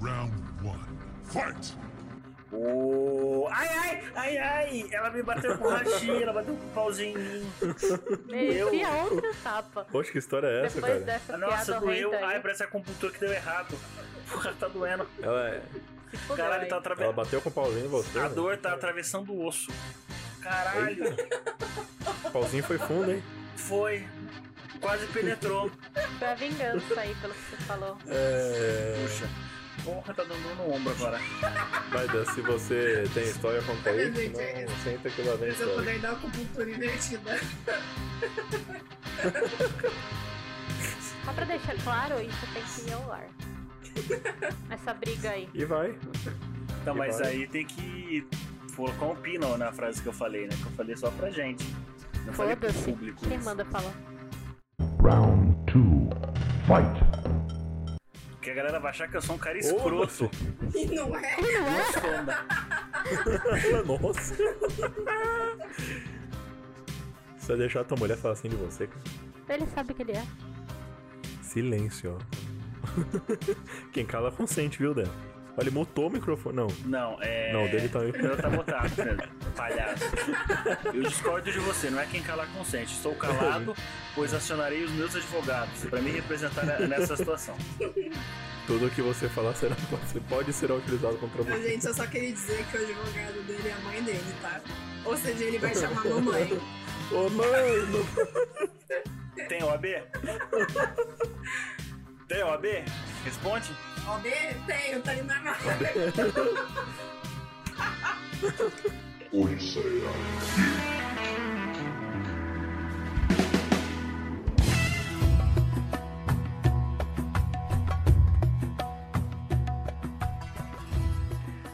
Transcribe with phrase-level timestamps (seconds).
[0.00, 0.32] Round
[0.64, 0.98] one.
[1.24, 1.76] Fight!
[2.52, 4.88] Oh, ai, ai, ai, ai!
[4.90, 7.52] Ela me bateu com o rachi, ela bateu com o pauzinho em mim.
[8.26, 8.70] Meu.
[8.72, 9.84] Merecia outro tapa.
[9.92, 11.04] Poxa, que história é essa, Depois cara?
[11.04, 12.12] dessa Nossa, doeu.
[12.14, 12.40] Ai, aí.
[12.40, 13.78] parece a acupuntura que deu errado.
[14.28, 15.06] Porra, tá doendo.
[15.22, 15.62] Ela, é-
[16.36, 17.14] Caralho, tá ela atravessando.
[17.14, 18.18] bateu com o pauzinho em você.
[18.18, 18.28] A né?
[18.30, 19.70] dor tá atravessando o osso.
[20.42, 21.04] Caralho,
[22.24, 23.22] O pauzinho foi fundo, hein?
[23.54, 24.08] foi.
[24.80, 25.70] Quase penetrou.
[26.18, 27.98] Foi a vingança aí, pelo que você falou.
[28.08, 28.96] É...
[29.02, 29.28] Puxa.
[29.84, 31.18] Porra, tá dando no ombro agora.
[31.90, 34.12] Vai, Dan, se você tem história, conta aí.
[34.12, 37.40] Gente, Senão, senta que lá vem Se eu puder dar acupuntura invertida.
[41.24, 43.26] Só pra deixar claro, isso tem que ir ao ar.
[44.70, 45.48] Essa briga aí.
[45.54, 45.94] E vai.
[46.82, 47.28] Então, E mas vai.
[47.28, 48.26] aí tem que
[48.76, 50.54] colocar um pino na frase que eu falei, né?
[50.56, 51.64] Que eu falei só pra gente.
[52.26, 53.26] Não falei pro público.
[53.26, 53.92] Quem manda falar?
[55.02, 56.10] Round two.
[56.66, 56.92] Fight!
[58.32, 60.30] Porque a galera vai achar que eu sou um cara escroto.
[60.74, 61.36] E não é.
[61.40, 62.44] Não esconda.
[64.02, 64.34] Nossa.
[67.38, 69.02] Você vai deixar tua mulher falar assim de você, cara?
[69.48, 70.24] Ele sabe que ele é.
[71.42, 73.90] Silêncio, ó.
[73.92, 75.08] Quem cala consente, viu, Dan?
[75.56, 76.56] Olha, ele mutou o microfone.
[76.56, 77.52] Não, Não, é.
[77.52, 79.28] não, o dele tá O meu tá Pedro.
[79.56, 80.04] Palhaço.
[80.94, 82.92] Eu discordo de você, não é quem calar consente.
[82.94, 83.74] Estou calado,
[84.14, 87.56] pois acionarei os meus advogados pra me representar nessa situação.
[88.66, 91.70] Tudo que você falar será, você pode ser utilizado contra Mas, você.
[91.70, 94.60] gente, eu só queria dizer que o advogado dele é a mãe dele, tá?
[95.04, 96.60] Ou seja, ele vai chamar mamãe.
[97.10, 98.06] Ô, mãe!
[99.48, 99.84] Tem OAB?
[102.30, 102.64] Tem OAB?
[103.24, 103.76] Responde.
[104.06, 104.30] OB?
[104.64, 105.52] Tenho, tá ali na mão.
[109.58, 110.12] Será.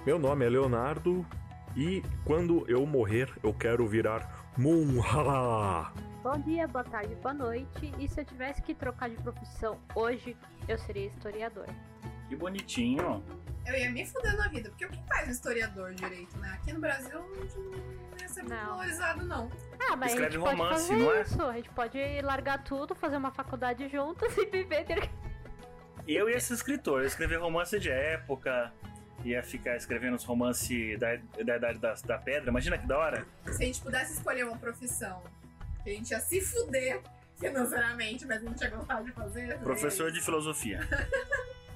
[0.06, 1.26] Meu nome é Leonardo
[1.76, 5.92] e quando eu morrer, eu quero virar Munhala.
[6.26, 7.94] Bom dia, boa tarde, boa noite.
[8.00, 11.66] E se eu tivesse que trocar de profissão hoje, eu seria historiador.
[12.28, 13.22] Que bonitinho.
[13.64, 16.50] Eu ia me fuder na vida, porque o que faz um historiador direito, né?
[16.60, 18.66] Aqui no Brasil não ia ser muito Não.
[18.70, 19.48] valorizado, não.
[19.88, 21.22] Ah, mas Escreve a gente pode romance, fazer não é?
[21.22, 21.42] isso.
[21.42, 24.84] A gente pode largar tudo, fazer uma faculdade juntos e viver.
[24.84, 25.08] ter-
[26.08, 28.72] Eu ia ser escritor, eu ia escrever romance de época,
[29.24, 31.14] ia ficar escrevendo os romances da,
[31.44, 32.50] da Idade da, da Pedra.
[32.50, 33.24] Imagina que da hora.
[33.44, 35.22] Se a gente pudesse escolher uma profissão
[35.86, 37.00] que a gente ia se fuder
[37.38, 39.40] financeiramente, mas a gente ia gostar de fazer.
[39.46, 40.80] seria Professor de filosofia.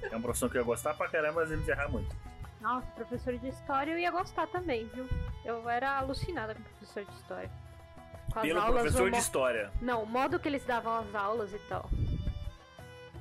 [0.03, 2.17] É uma profissão que eu ia gostar pra caramba, mas ia me ferrar muito.
[2.61, 5.09] Nossa, professor de história eu ia gostar também, viu?
[5.45, 7.51] Eu era alucinada com professor de história.
[8.33, 9.71] Com as Pelo aulas, professor de mo- história.
[9.81, 11.89] Não, o modo que eles davam as aulas e tal.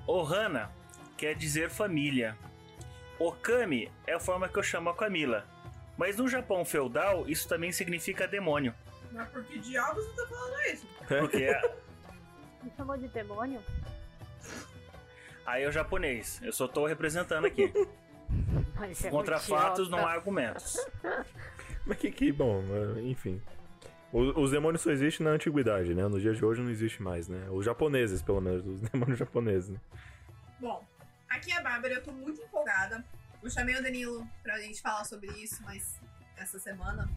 [0.07, 0.71] Ohana
[1.17, 2.35] quer dizer família.
[3.19, 5.45] Okami é a forma que eu chamo a Camila.
[5.97, 8.73] Mas no Japão feudal, isso também significa demônio.
[9.11, 10.87] Mas por que diabos você tá falando isso?
[11.07, 11.75] Porque é-
[12.63, 13.61] Me chamou de demônio?
[15.45, 16.39] aí é o japonês.
[16.43, 17.71] Eu só tô representando aqui.
[18.75, 20.01] Mas é Contra fatos idiota.
[20.01, 20.77] não há argumentos.
[21.85, 22.63] Mas que, que bom,
[22.97, 23.41] é, enfim.
[24.11, 26.07] O- Os demônios só existem na antiguidade, né?
[26.07, 27.47] Nos dias de hoje não existe mais, né?
[27.49, 29.69] Os japoneses, pelo menos, os demônios japoneses.
[29.69, 29.79] Né?
[30.59, 30.85] Bom,
[31.29, 33.03] aqui é a Bárbara, eu tô muito empolgada.
[33.41, 35.99] Eu chamei o Danilo pra gente falar sobre isso, mas
[36.37, 37.09] essa semana.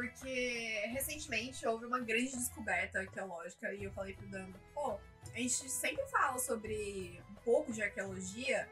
[0.00, 4.98] Porque recentemente houve uma grande descoberta arqueológica e eu falei pro Dan, pô,
[5.34, 8.66] a gente sempre fala sobre um pouco de arqueologia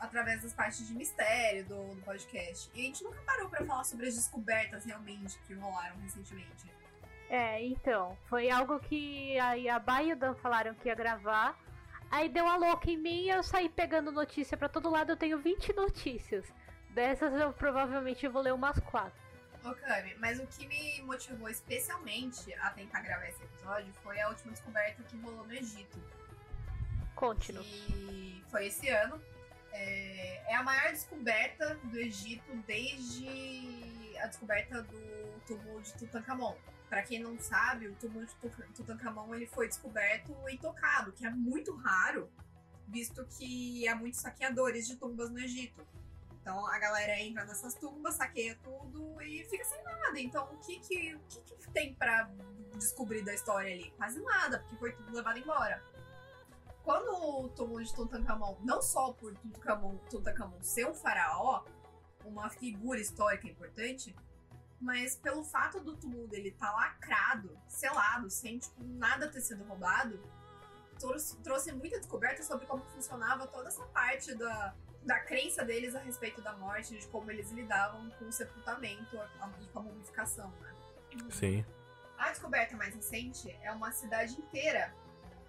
[0.00, 2.68] através das partes de mistério do, do podcast.
[2.74, 6.68] E a gente nunca parou pra falar sobre as descobertas realmente que rolaram recentemente.
[7.30, 11.56] É, então, foi algo que aí a Bay e o Dan falaram que ia gravar.
[12.10, 15.12] Aí deu a louca em mim e eu saí pegando notícia pra todo lado.
[15.12, 16.44] Eu tenho 20 notícias.
[16.90, 19.23] Dessas eu provavelmente vou ler umas 4.
[19.64, 24.28] Ô, Cami, mas o que me motivou especialmente a tentar gravar esse episódio foi a
[24.28, 25.98] última descoberta que rolou no Egito.
[27.14, 27.66] Conte-nos.
[27.66, 29.18] que foi esse ano.
[29.72, 36.54] É, é a maior descoberta do Egito desde a descoberta do túmulo de Tutankhamon.
[36.90, 38.34] Para quem não sabe, o túmulo de
[38.74, 42.30] Tutankhamon ele foi descoberto e tocado, que é muito raro,
[42.86, 45.86] visto que há muitos saqueadores de tumbas no Egito.
[46.44, 50.20] Então a galera entra nessas tumbas, saqueia tudo e fica sem nada.
[50.20, 52.30] Então o que que, o que, que tem pra
[52.74, 53.90] descobrir da história ali?
[53.92, 55.82] Quase nada, porque foi tudo levado embora
[56.84, 61.64] quando o túmulo de Tutankhamon, não só por Tutankhamon, Tutankhamon ser um faraó,
[62.26, 64.14] uma figura histórica importante,
[64.78, 70.20] mas pelo fato do túmulo dele estar lacrado, selado, sem tipo, nada ter sido roubado,
[70.98, 76.00] trouxe, trouxe muita descoberta sobre como funcionava toda essa parte da, da crença deles a
[76.00, 79.16] respeito da morte, de como eles lidavam com o sepultamento
[79.60, 80.74] e com a mumificação, né?
[81.30, 81.64] Sim.
[82.18, 84.94] A descoberta mais recente é uma cidade inteira.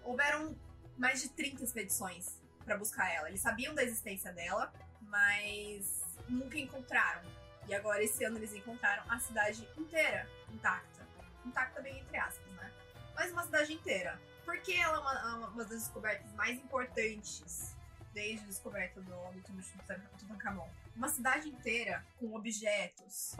[0.04, 0.56] Houveram
[0.96, 3.28] mais de 30 expedições para buscar ela.
[3.28, 4.72] Eles sabiam da existência dela,
[5.02, 7.22] mas nunca encontraram.
[7.66, 11.06] E agora esse ano eles encontraram a cidade inteira intacta.
[11.44, 12.72] Intacta bem entre aspas, né?
[13.14, 14.20] Mas uma cidade inteira.
[14.44, 17.75] Porque ela é uma, uma das descobertas mais importantes
[18.16, 20.66] desde a descoberta do, túmulo de Tutan- Tutankhamon.
[20.96, 23.36] Uma cidade inteira com objetos.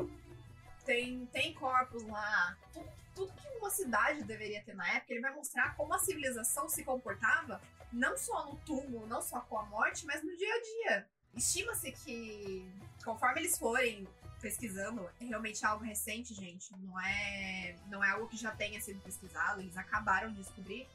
[0.85, 2.55] Tem, tem corpos lá.
[2.75, 5.15] Tudo, tudo que uma cidade deveria ter na época.
[5.15, 7.59] Ele vai mostrar como a civilização se comportava,
[7.91, 11.07] não só no túmulo, não só com a morte, mas no dia a dia.
[11.35, 12.71] Estima-se que,
[13.03, 14.07] conforme eles forem
[14.43, 16.71] pesquisando, é realmente algo recente, gente.
[16.77, 19.63] Não é, não é algo que já tenha sido pesquisado.
[19.63, 20.87] Eles acabaram de descobrir.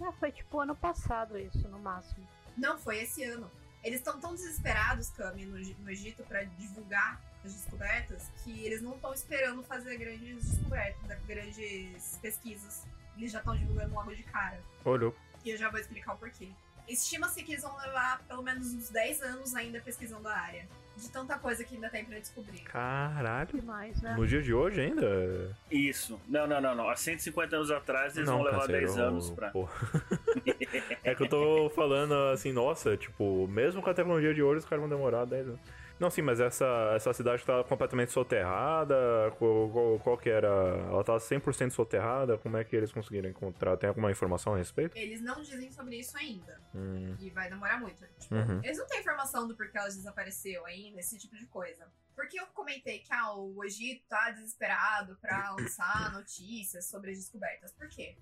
[0.00, 2.26] Ah, foi tipo ano passado isso, no máximo.
[2.58, 3.50] Não, foi esse ano.
[3.82, 8.96] Eles estão tão desesperados, Cami, no, no Egito, pra divulgar as descobertas, que eles não
[8.96, 12.84] estão esperando fazer grandes descobertas, grandes pesquisas.
[13.16, 14.60] Eles já estão divulgando logo de cara.
[14.84, 15.16] Olhou.
[15.44, 16.50] E eu já vou explicar o porquê.
[16.88, 20.68] Estima-se que eles vão levar pelo menos uns 10 anos ainda pesquisando a área.
[20.98, 22.58] De tanta coisa que ainda tem pra descobrir.
[22.62, 23.48] Caralho.
[23.52, 24.16] Demais, né?
[24.16, 25.56] No dia de hoje ainda?
[25.70, 26.20] Isso.
[26.26, 26.88] Não, não, não, não.
[26.90, 29.52] Há 150 anos atrás eles não, vão levar Canseiro, 10 anos pra.
[31.04, 34.64] é que eu tô falando assim, nossa, tipo, mesmo com a tecnologia de hoje, os
[34.64, 35.60] caras vão demorar 10 anos.
[35.98, 36.64] Não, sim, mas essa,
[36.94, 38.94] essa cidade tá completamente soterrada.
[39.38, 40.46] Qual, qual, qual que era?
[40.46, 42.38] Ela tá 100% soterrada?
[42.38, 43.76] Como é que eles conseguiram encontrar?
[43.76, 44.96] Tem alguma informação a respeito?
[44.96, 46.60] Eles não dizem sobre isso ainda.
[46.74, 48.06] Hum, E vai demorar muito.
[48.18, 48.60] Tipo, Uhum.
[48.62, 51.86] Eles não têm informação do porquê ela desapareceu ainda, esse tipo de coisa.
[52.14, 57.72] Porque eu comentei que ah, o Egito tá desesperado pra lançar notícias sobre as descobertas.
[57.72, 58.16] Por quê?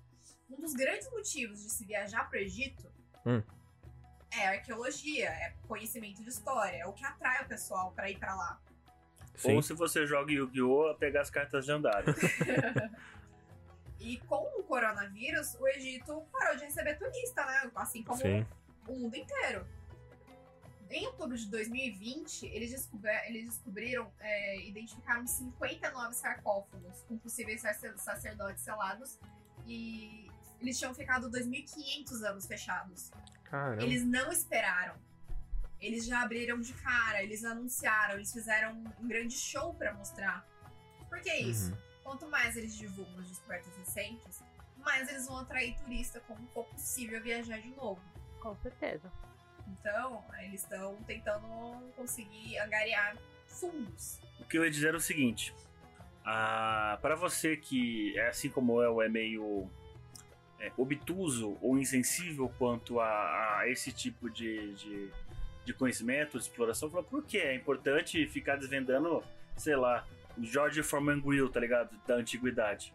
[0.49, 2.89] Um dos grandes motivos de se viajar pro Egito
[3.25, 3.43] Hum.
[4.31, 8.35] É arqueologia, é conhecimento de história, é o que atrai o pessoal pra ir pra
[8.35, 8.59] lá.
[9.35, 9.55] sim.
[9.55, 10.95] Ou se você joga Yu-Gi-Oh!
[10.95, 12.15] pegar as cartas lendárias.
[13.99, 17.71] E com o coronavírus, o Egito parou de receber turista, né?
[17.75, 18.45] Assim como Sim.
[18.87, 19.67] o mundo inteiro.
[20.89, 27.97] Em outubro de 2020, eles, descober- eles descobriram, é, identificaram 59 sarcófagos com possíveis sacer-
[27.97, 29.19] sacerdotes selados
[29.65, 30.29] e
[30.61, 33.11] eles tinham ficado 2.500 anos fechados.
[33.49, 33.83] Caramba.
[33.83, 34.95] Eles não esperaram.
[35.79, 40.45] Eles já abriram de cara, eles anunciaram, eles fizeram um grande show pra mostrar.
[41.07, 41.71] Por que isso?
[41.71, 41.77] Uhum.
[42.03, 44.41] Quanto mais eles divulgam as descobertas recentes,
[44.77, 48.01] mais eles vão atrair turista como for possível viajar de novo.
[48.39, 49.11] Com certeza.
[49.67, 51.47] Então, eles estão tentando
[51.95, 53.17] conseguir angariar
[53.47, 54.19] fundos.
[54.39, 55.53] O que eu ia dizer é o seguinte:
[56.25, 59.69] ah, para você que, é assim como eu, é meio
[60.59, 65.09] é, obtuso ou insensível quanto a, a esse tipo de, de,
[65.65, 69.23] de conhecimento, de exploração, fala, por que é importante ficar desvendando,
[69.55, 70.05] sei lá,
[70.37, 71.89] o George Foreman Grill, tá ligado?
[72.07, 72.93] Da antiguidade.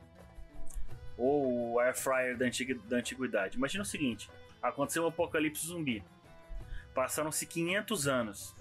[1.19, 3.57] Ou o Air Fryer da, antigu- da antiguidade.
[3.57, 4.31] Imagina o seguinte:
[4.63, 6.03] aconteceu um apocalipse zumbi.
[6.95, 8.55] Passaram-se 500 anos.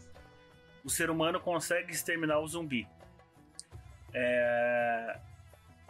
[0.84, 2.88] O ser humano consegue exterminar o zumbi.
[4.14, 5.20] É,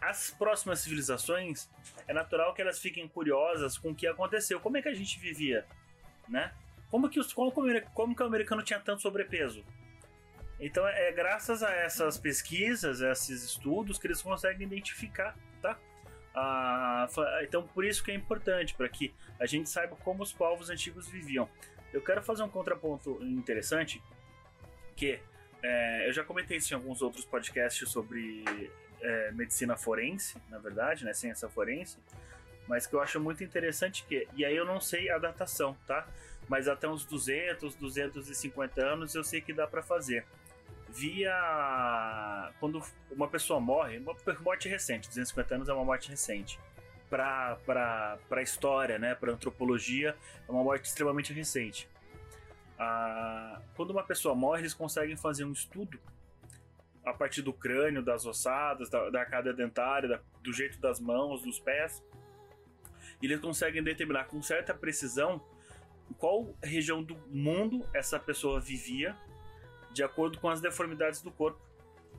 [0.01, 1.69] As próximas civilizações,
[2.07, 4.59] é natural que elas fiquem curiosas com o que aconteceu.
[4.59, 5.65] Como é que a gente vivia,
[6.27, 6.51] né?
[6.89, 7.51] Como que, os, como,
[7.94, 9.63] como que o americano tinha tanto sobrepeso?
[10.59, 15.78] Então é graças a essas pesquisas, a esses estudos, que eles conseguem identificar, tá?
[16.35, 17.07] Ah,
[17.42, 21.07] então por isso que é importante, para que a gente saiba como os povos antigos
[21.07, 21.49] viviam.
[21.94, 24.02] Eu quero fazer um contraponto interessante,
[24.95, 25.19] que
[25.64, 28.44] é, eu já comentei isso em alguns outros podcasts sobre
[29.01, 31.97] é, medicina forense, na verdade, né, ciência forense,
[32.67, 36.07] mas que eu acho muito interessante que, e aí eu não sei a datação, tá?
[36.47, 40.25] Mas até uns 200, 250 anos eu sei que dá para fazer.
[40.89, 41.33] Via
[42.59, 46.59] quando uma pessoa morre, uma morte recente, 250 anos é uma morte recente.
[47.09, 47.57] Para
[48.29, 50.15] a história, né, para antropologia,
[50.47, 51.89] é uma morte extremamente recente.
[52.79, 55.99] Ah, quando uma pessoa morre, eles conseguem fazer um estudo
[57.05, 61.41] a partir do crânio, das ossadas, da, da arcada dentária, da- do jeito das mãos,
[61.41, 62.03] dos pés.
[63.21, 65.41] E eles conseguem determinar com certa precisão
[66.17, 69.15] qual região do mundo essa pessoa vivia,
[69.91, 71.59] de acordo com as deformidades do corpo.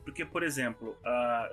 [0.03, 1.49] Porque, por exemplo, a-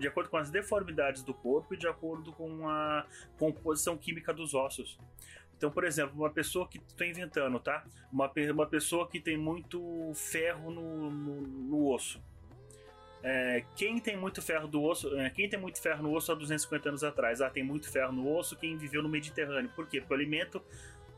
[0.00, 3.06] de acordo com as deformidades do corpo e de acordo com a
[3.38, 4.98] composição química dos ossos.
[5.56, 7.84] Então, por exemplo, uma pessoa que estou inventando, tá?
[8.12, 12.20] Uma, uma pessoa que tem muito ferro no, no, no osso.
[13.26, 16.34] É, quem tem muito ferro do osso, é, quem tem muito ferro no osso há
[16.34, 17.40] 250 anos atrás?
[17.40, 19.70] Ah, tem muito ferro no osso quem viveu no Mediterrâneo.
[19.74, 19.98] Por quê?
[19.98, 20.62] Porque o alimento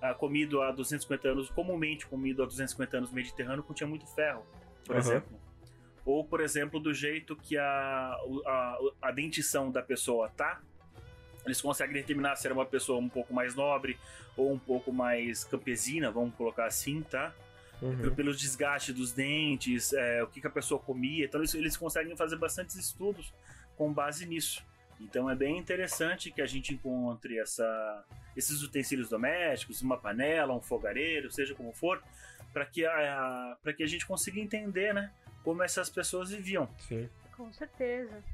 [0.00, 4.46] ah, comido há 250 anos, comumente comido há 250 anos no Mediterrâneo, continha muito ferro,
[4.84, 5.00] por Aham.
[5.04, 5.40] exemplo.
[6.04, 10.62] Ou, por exemplo, do jeito que a, a, a dentição da pessoa tá,
[11.44, 13.98] eles conseguem determinar se era uma pessoa um pouco mais nobre
[14.36, 17.34] ou um pouco mais campesina, vamos colocar assim, tá?
[17.82, 18.14] Uhum.
[18.14, 21.26] Pelos desgastes dos dentes, é, o que, que a pessoa comia.
[21.26, 23.32] Então, eles, eles conseguem fazer bastantes estudos
[23.76, 24.64] com base nisso.
[25.00, 28.04] Então, é bem interessante que a gente encontre essa,
[28.34, 32.02] esses utensílios domésticos, uma panela, um fogareiro, seja como for,
[32.52, 35.12] para que, a, que a gente consiga entender né,
[35.44, 36.68] como essas pessoas viviam.
[36.78, 37.08] Sim.
[37.36, 38.24] Com certeza.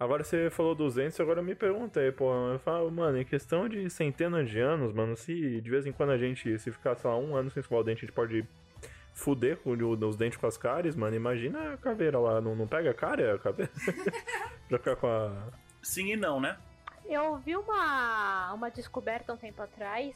[0.00, 3.90] Agora você falou 200, agora eu me perguntei, pô, eu falo, mano, em questão de
[3.90, 7.18] centenas de anos, mano, se de vez em quando a gente, se ficar, sei lá,
[7.18, 8.42] um ano sem escovar o dente, a gente pode
[9.12, 12.66] fuder com o- os dentes com as cáries, mano, imagina a caveira lá, não, não
[12.66, 13.70] pega a cárie a caveira?
[14.70, 15.48] pra ficar com a...
[15.82, 16.56] Sim e não, né?
[17.06, 20.14] Eu vi uma, uma descoberta um tempo atrás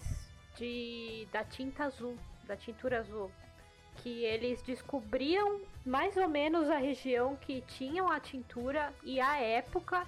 [0.57, 3.31] de da tinta azul, da tintura azul,
[3.97, 10.07] que eles descobriam mais ou menos a região que tinham a tintura e a época,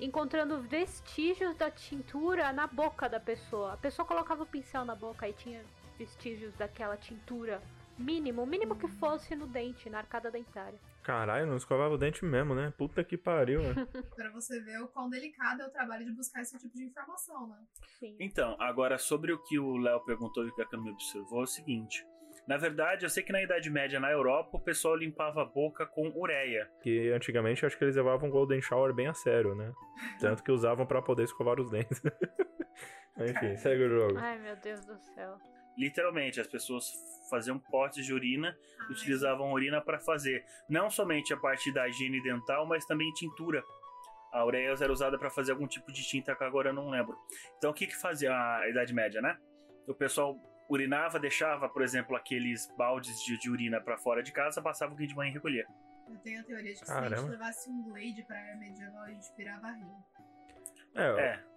[0.00, 3.74] encontrando vestígios da tintura na boca da pessoa.
[3.74, 5.62] A pessoa colocava o pincel na boca e tinha
[5.98, 7.62] vestígios daquela tintura
[7.98, 10.78] mínimo, o mínimo que fosse no dente, na arcada dentária.
[11.02, 12.72] Caralho, não escovava o dente mesmo, né?
[12.76, 13.74] Puta que pariu, né?
[14.16, 17.46] Pra você ver o quão delicado é o trabalho de buscar esse tipo de informação,
[17.46, 17.58] né?
[17.98, 18.16] Sim.
[18.18, 21.44] Então, agora sobre o que o Léo perguntou e o que a Cami observou, é
[21.44, 22.06] o seguinte.
[22.46, 25.86] Na verdade, eu sei que na Idade Média na Europa o pessoal limpava a boca
[25.86, 26.70] com ureia.
[26.82, 29.72] Que antigamente eu acho que eles levavam o Golden Shower bem a sério, né?
[30.20, 32.02] Tanto que usavam pra poder escovar os dentes.
[33.16, 34.18] Enfim, segue o jogo.
[34.18, 35.38] Ai, meu Deus do céu.
[35.76, 36.92] Literalmente, as pessoas
[37.30, 38.56] faziam potes de urina
[38.88, 43.62] e utilizavam urina para fazer não somente a parte da higiene dental, mas também tintura.
[44.32, 47.16] A ureia era usada para fazer algum tipo de tinta que agora eu não lembro.
[47.56, 49.38] Então, o que que fazia a Idade Média, né?
[49.86, 50.36] O pessoal
[50.68, 54.96] urinava, deixava, por exemplo, aqueles baldes de, de urina para fora de casa, passava o
[54.96, 55.66] guia de manhã e recolhia.
[56.08, 57.16] Eu tenho a teoria de que se a Caramba.
[57.16, 59.96] gente levasse um Glade pra era medieval, a gente virava rio.
[60.94, 61.54] É, É.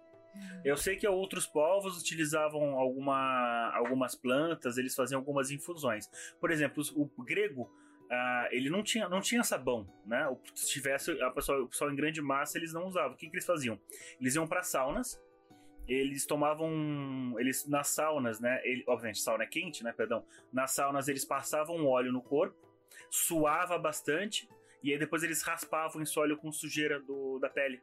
[0.64, 6.08] Eu sei que outros povos utilizavam alguma, algumas plantas, eles faziam algumas infusões.
[6.38, 7.68] Por exemplo, o grego,
[8.10, 10.28] ah, ele não tinha, não tinha sabão, né?
[10.54, 13.12] Se tivesse a pessoa, o pessoal em grande massa, eles não usavam.
[13.12, 13.80] O que, que eles faziam?
[14.20, 15.20] Eles iam para saunas,
[15.88, 18.60] eles tomavam, eles nas saunas, né?
[18.64, 19.92] Ele, obviamente, sauna é quente, né?
[19.92, 20.24] Perdão.
[20.52, 22.56] Nas saunas eles passavam óleo no corpo,
[23.10, 24.48] suava bastante
[24.82, 27.80] e aí depois eles raspavam esse óleo com sujeira do, da pele.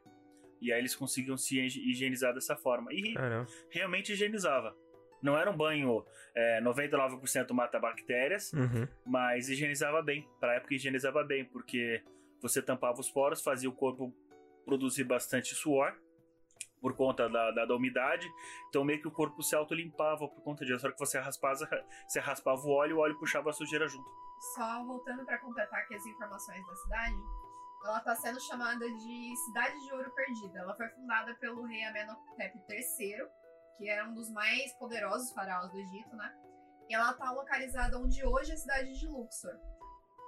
[0.60, 2.92] E aí eles conseguiam se higi- higienizar dessa forma.
[2.92, 3.46] E caramba.
[3.70, 4.74] realmente higienizava.
[5.22, 8.86] Não era um banho é, 99% mata bactérias, Uhum.
[9.04, 10.26] mas higienizava bem.
[10.40, 12.02] Pra época higienizava bem, porque
[12.40, 14.14] você tampava os poros, fazia o corpo
[14.64, 15.94] produzir bastante suor
[16.86, 18.32] por conta da, da, da umidade.
[18.68, 20.84] Então meio que o corpo se autolimpava por conta disso.
[20.84, 21.68] Na hora que você raspava,
[22.06, 24.08] você raspava o óleo, o óleo puxava a sujeira junto.
[24.54, 27.16] Só voltando pra completar aqui as informações da cidade,
[27.84, 30.60] ela tá sendo chamada de Cidade de Ouro Perdida.
[30.60, 33.16] Ela foi fundada pelo rei Amenhotep III,
[33.76, 36.32] que era um dos mais poderosos faraós do Egito, né?
[36.88, 39.58] E ela tá localizada onde hoje é a cidade de Luxor.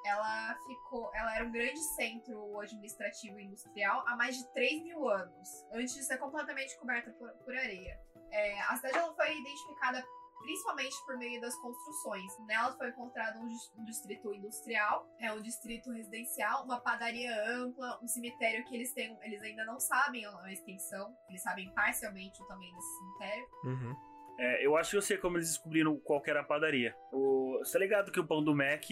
[0.04, 5.08] Ela ficou, ela era um grande centro administrativo e industrial há mais de 3 mil
[5.08, 7.98] anos, antes de ser completamente coberta por, por areia.
[8.30, 10.04] É, a cidade ela foi identificada
[10.40, 12.38] principalmente por meio das construções.
[12.46, 17.98] Nela foi encontrado um, dis- um distrito industrial, é um distrito residencial, uma padaria ampla,
[18.02, 22.46] um cemitério que eles têm, eles ainda não sabem a extensão, eles sabem parcialmente o
[22.46, 23.48] tamanho desse cemitério.
[23.64, 23.96] Uhum.
[24.38, 26.96] É, eu acho que eu sei como eles descobriram qual que era a padaria.
[27.12, 28.84] O, você tá ligado que o pão do Mac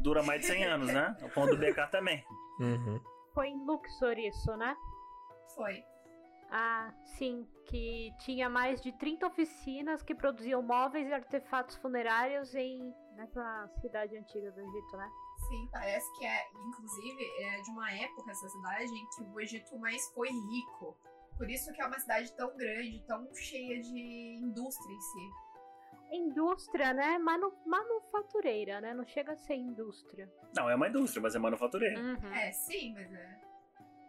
[0.00, 1.16] dura mais de 100 anos, né?
[1.22, 2.24] O pão do BK também.
[2.58, 3.00] Uhum.
[3.34, 4.76] Foi em Luxor isso, né?
[5.54, 5.84] Foi.
[6.50, 12.92] Ah, sim, que tinha mais de 30 oficinas que produziam móveis e artefatos funerários em
[13.14, 15.08] nessa cidade antiga do Egito, né?
[15.48, 19.78] Sim, parece que é, inclusive, é de uma época essa cidade em que o Egito
[19.78, 20.96] mais foi rico.
[21.36, 25.30] Por isso que é uma cidade tão grande, tão cheia de indústria em si.
[26.12, 27.18] Indústria, né?
[27.18, 28.92] Manu manufatureira, né?
[28.92, 30.30] Não chega a ser indústria.
[30.56, 32.00] Não, é uma indústria, mas é manufatureira.
[32.00, 32.32] Uhum.
[32.32, 33.40] É, sim, mas é.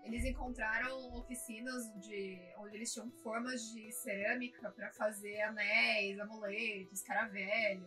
[0.03, 7.86] Eles encontraram oficinas de onde eles tinham formas de cerâmica pra fazer anéis, amuletos, escaravelho.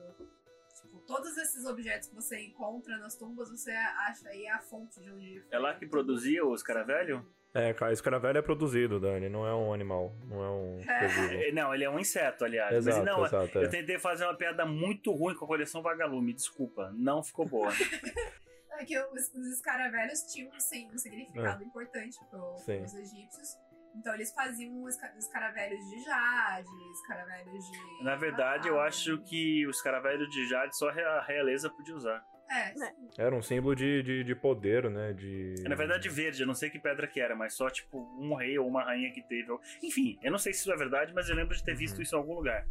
[0.81, 5.11] Tipo, todos esses objetos que você encontra nas tumbas, você acha aí a fonte de
[5.11, 5.45] onde.
[5.51, 7.27] É lá que produzia os caravelho?
[7.55, 11.35] É, cara, escaravelho é produzido, Dani, não é um animal, não é um vivo.
[11.35, 12.75] É, Não, ele é um inseto, aliás.
[12.75, 13.59] Exato, mas não, exato.
[13.59, 13.69] eu É.
[13.69, 17.71] tentei fazer uma piada muito ruim com a coleção Vagalume, desculpa, não ficou boa.
[18.77, 22.79] É que os, os escaravelhos tinham sim, um significado importante pro, Sim.
[22.81, 23.51] pros egípcios.
[23.95, 28.03] Então eles faziam os esca- escaravelhos de jade, escaravelhos de.
[28.03, 28.89] Na verdade, eu prata.
[28.89, 32.21] acho que os caravelhos de Jade só a realeza podia usar.
[32.55, 32.95] É, Né.
[33.19, 35.13] Era um símbolo de, de, de poder, né?
[35.13, 35.55] De...
[35.65, 38.35] É, Na verdade, verde, eu não sei que pedra que era, mas só tipo um
[38.35, 39.49] rei ou uma rainha que teve.
[39.83, 42.03] Enfim, eu não sei se isso é verdade, mas eu lembro de ter visto Uhum.
[42.03, 42.67] isso em algum lugar.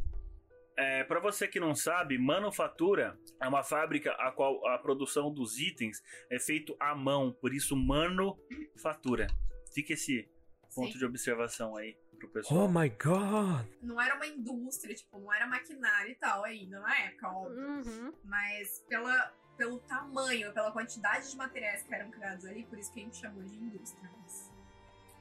[0.75, 5.59] É, para você que não sabe, manufatura é uma fábrica a qual a produção dos
[5.59, 9.27] itens é feito à mão, por isso manufatura.
[9.73, 10.27] Fica esse
[10.75, 10.97] ponto sim.
[10.97, 12.61] de observação aí pro pessoal.
[12.65, 13.67] Oh my god!
[13.81, 17.61] Não era uma indústria, tipo, não era maquinário e tal ainda na época, óbvio.
[17.67, 18.13] Uhum.
[18.23, 22.99] Mas pela, pelo tamanho, pela quantidade de materiais que eram criados ali, por isso que
[22.99, 24.09] a gente chamou de indústria.
[24.21, 24.51] Mas...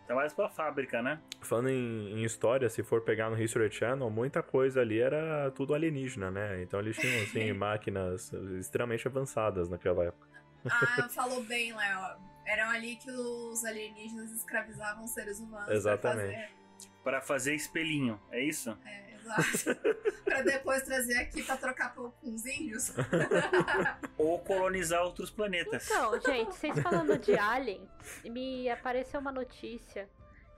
[0.07, 1.21] Tá mais pra fábrica, né?
[1.41, 5.75] Falando em, em história, se for pegar no History Channel, muita coisa ali era tudo
[5.75, 6.62] alienígena, né?
[6.62, 10.29] Então eles tinham, assim, máquinas extremamente avançadas naquela época.
[10.69, 12.17] Ah, falou bem, Léo.
[12.45, 15.67] Eram ali que os alienígenas escravizavam os seres humanos.
[15.67, 16.35] pra Exatamente.
[16.35, 16.51] fazer-
[17.05, 18.77] Para fazer espelhinho, é isso?
[18.85, 19.81] É, exato.
[20.25, 22.93] pra depois trazer aqui pra trocar por- com os índios.
[24.19, 25.85] Ou colonizar outros planetas.
[25.91, 27.88] Então, gente, vocês falando de Alien,
[28.25, 30.09] me apareceu uma notícia.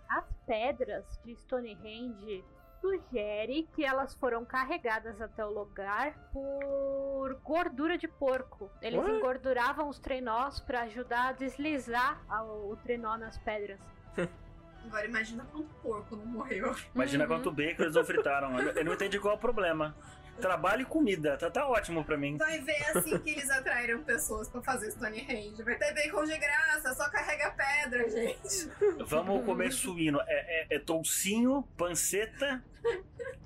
[0.09, 2.45] As pedras de Stonehenge
[2.81, 8.71] sugere que elas foram carregadas até o lugar por gordura de porco.
[8.83, 9.11] Eles What?
[9.13, 13.81] engorduravam os trenós pra ajudar a deslizar o trenó nas pedras.
[14.87, 16.75] Agora imagina quanto porco não morreu.
[16.95, 17.29] Imagina Uhum.
[17.29, 18.59] quanto bacon eles não fritaram.
[18.61, 19.95] Eu não entendi qual é o problema.
[20.41, 22.37] Trabalho e comida, tá, tá ótimo pra mim.
[22.37, 25.63] Vai ver assim que eles atraíram pessoas pra fazer Stonehenge.
[25.63, 28.69] Vai ter bacon de graça, só carrega pedra, gente.
[29.07, 30.21] Vamos comer suíno.
[30.27, 32.63] É, é, é toucinho, panceta,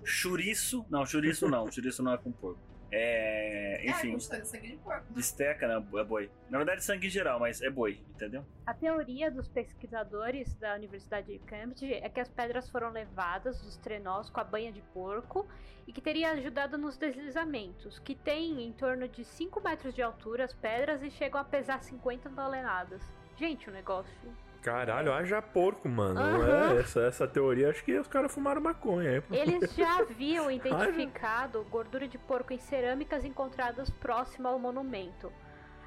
[0.02, 0.86] chouriço.
[0.88, 1.70] Não, chouriço não.
[1.70, 2.60] Chouriço não é com porco.
[2.90, 3.58] É.
[3.80, 5.12] É, Enfim, com sangue de porco.
[5.12, 5.74] bisteca, né?
[5.94, 6.30] É boi.
[6.50, 8.44] Na verdade, sangue em geral, mas é boi, entendeu?
[8.66, 13.76] A teoria dos pesquisadores da Universidade de Cambridge é que as pedras foram levadas dos
[13.76, 15.46] trenós com a banha de porco
[15.86, 20.44] e que teria ajudado nos deslizamentos, que tem em torno de 5 metros de altura
[20.44, 23.02] as pedras e chegam a pesar 50 toneladas.
[23.36, 24.12] Gente, o negócio.
[24.62, 26.20] Caralho, haja porco, mano.
[26.20, 26.76] Aham.
[26.76, 29.10] É, essa, essa teoria, acho que os caras fumaram maconha.
[29.10, 29.22] aí.
[29.38, 35.32] Eles já haviam identificado gordura de porco em cerâmicas encontradas próximo ao monumento.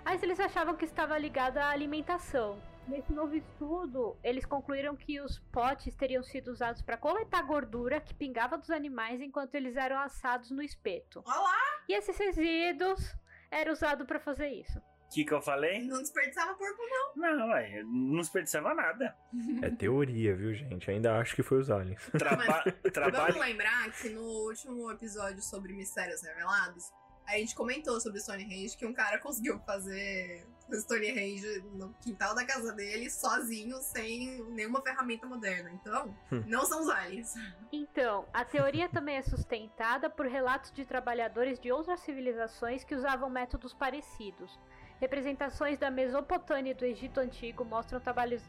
[0.03, 2.59] Mas eles achavam que estava ligada à alimentação.
[2.87, 8.13] Nesse novo estudo, eles concluíram que os potes teriam sido usados para coletar gordura que
[8.13, 11.21] pingava dos animais enquanto eles eram assados no espeto.
[11.25, 11.57] Olha lá,
[11.87, 13.15] E esses resíduos
[13.51, 14.81] eram usados para fazer isso.
[15.11, 15.81] O que, que eu falei?
[15.81, 17.37] não desperdiçava porco, não.
[17.37, 19.13] Não, ué, não desperdiçava nada.
[19.61, 20.89] É teoria, viu, gente?
[20.89, 22.01] Ainda acho que foi os aliens.
[22.17, 23.33] Traba trabalho.
[23.33, 26.85] Vamos lembrar que no último episódio sobre mistérios revelados,
[27.27, 32.71] a gente comentou sobre Stonehenge que um cara conseguiu fazer Stonehenge no quintal da casa
[32.73, 35.71] dele sozinho, sem nenhuma ferramenta moderna.
[35.73, 36.43] Então, Hum.
[36.47, 37.33] não são os aliens.
[37.71, 43.29] Então, a teoria também é sustentada por relatos de trabalhadores de outras civilizações que usavam
[43.29, 44.57] métodos parecidos.
[45.01, 48.47] Representações da Mesopotâmia e do Egito Antigo mostram trabalhos-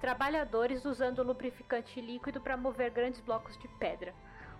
[0.00, 4.12] trabalhadores usando lubrificante líquido para mover grandes blocos de pedra.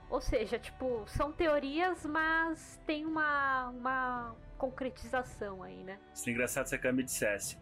[0.09, 5.99] Ou seja, tipo, são teorias, mas tem uma, uma concretização aí, né?
[6.15, 7.59] Seria engraçado se a Cami dissesse.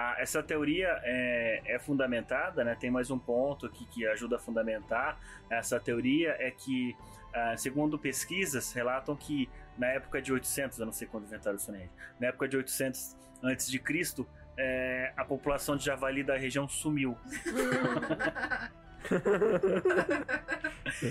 [0.00, 2.76] Ah, essa teoria é, é fundamentada, né?
[2.78, 5.18] Tem mais um ponto aqui que ajuda a fundamentar
[5.50, 6.96] essa teoria é que,
[7.34, 11.58] ah, segundo pesquisas, relatam que na época de 800, eu não sei quando inventaram o
[11.58, 14.24] Stonehenge, na época de 800 antes de Cristo,
[14.56, 17.18] é, a população de javali da região sumiu.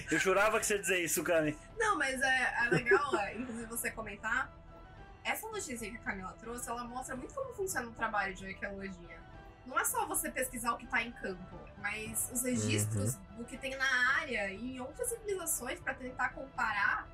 [0.10, 1.58] Eu jurava que você ia dizer isso, Cami.
[1.78, 4.50] Não, mas é, é legal, é, inclusive, você comentar.
[5.28, 9.22] Essa notícia que a Camila trouxe, ela mostra muito como funciona o trabalho de arqueologia.
[9.66, 13.58] Não é só você pesquisar o que tá em campo, mas os registros do que
[13.58, 17.06] tem na área e em outras civilizações pra tentar comparar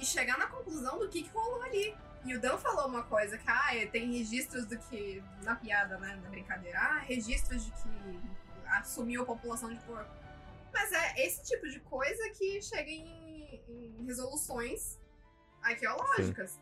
[0.00, 1.96] e chegar na conclusão do que, que rolou ali.
[2.24, 5.22] E o Dan falou uma coisa que, ah, é, tem registros do que.
[5.44, 6.18] Na piada, né?
[6.20, 8.20] Na brincadeira, ah, registros de que
[8.66, 10.10] assumiu a população de porco.
[10.72, 14.98] Mas é esse tipo de coisa que chega em, em resoluções
[15.62, 16.58] arqueológicas.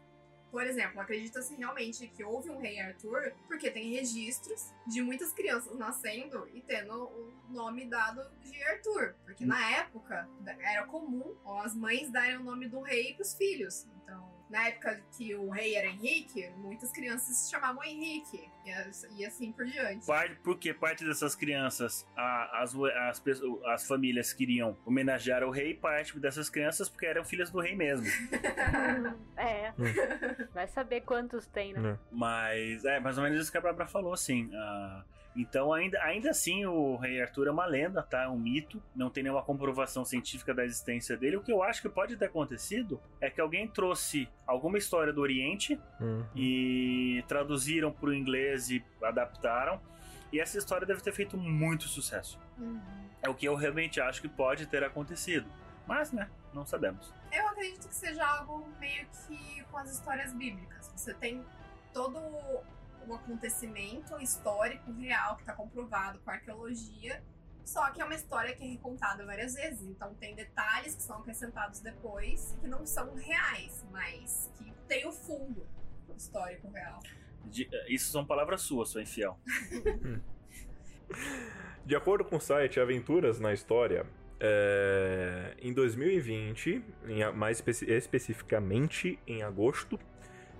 [0.50, 5.76] Por exemplo, acredita-se realmente que houve um rei Arthur porque tem registros de muitas crianças
[5.76, 9.14] nascendo e tendo o nome dado de Arthur.
[9.24, 10.28] Porque na época
[10.60, 13.86] era comum as mães darem o nome do rei para os filhos.
[14.02, 19.06] Então, na época que o rei era Henrique, muitas crianças se chamavam Henrique e as-
[19.16, 20.06] e assim por diante.
[20.06, 23.22] Parte, porque parte dessas crianças, a- as, as,
[23.66, 28.06] as famílias queriam homenagear o rei, parte dessas crianças porque eram filhas do rei mesmo.
[29.36, 29.72] é.
[30.52, 31.80] Vai saber quantos tem, né?
[31.80, 31.98] Né?
[32.10, 34.50] Mas é mais ou menos isso que a Bárbara falou, assim.
[35.40, 38.24] Então, ainda, ainda assim, o Rei Arthur é uma lenda, tá?
[38.24, 38.82] É um mito.
[38.94, 41.36] Não tem nenhuma comprovação científica da existência dele.
[41.36, 45.20] O que eu acho que pode ter acontecido é que alguém trouxe alguma história do
[45.20, 46.24] Oriente Hum.
[46.34, 49.80] e traduziram para o inglês e adaptaram.
[50.32, 52.38] E essa história deve ter feito muito sucesso.
[52.58, 52.80] Uhum.
[53.22, 55.46] É o que eu realmente acho que pode ter acontecido.
[55.86, 57.14] Mas, né, não sabemos.
[57.32, 60.92] Eu acredito que seja algo meio que com as histórias bíblicas.
[60.96, 61.42] Você tem
[61.94, 62.18] todo
[63.08, 67.22] o acontecimento histórico real que está comprovado com a arqueologia,
[67.64, 69.82] só que é uma história que é recontada várias vezes.
[69.86, 75.12] Então tem detalhes que são acrescentados depois que não são reais, mas que tem o
[75.12, 75.66] fundo
[76.16, 77.00] histórico real.
[77.44, 79.38] De- isso são palavras suas, sua infiel.
[81.84, 84.04] De acordo com o site Aventuras na História,
[84.38, 89.98] é, em 2020, em mais especi- especificamente em agosto,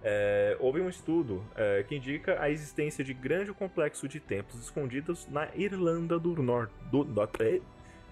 [0.02, 5.26] é, houve um estudo é, que indica a existência de grande complexo de templos escondidos
[5.28, 6.72] na Irlanda do Norte.
[6.90, 7.62] Do, norte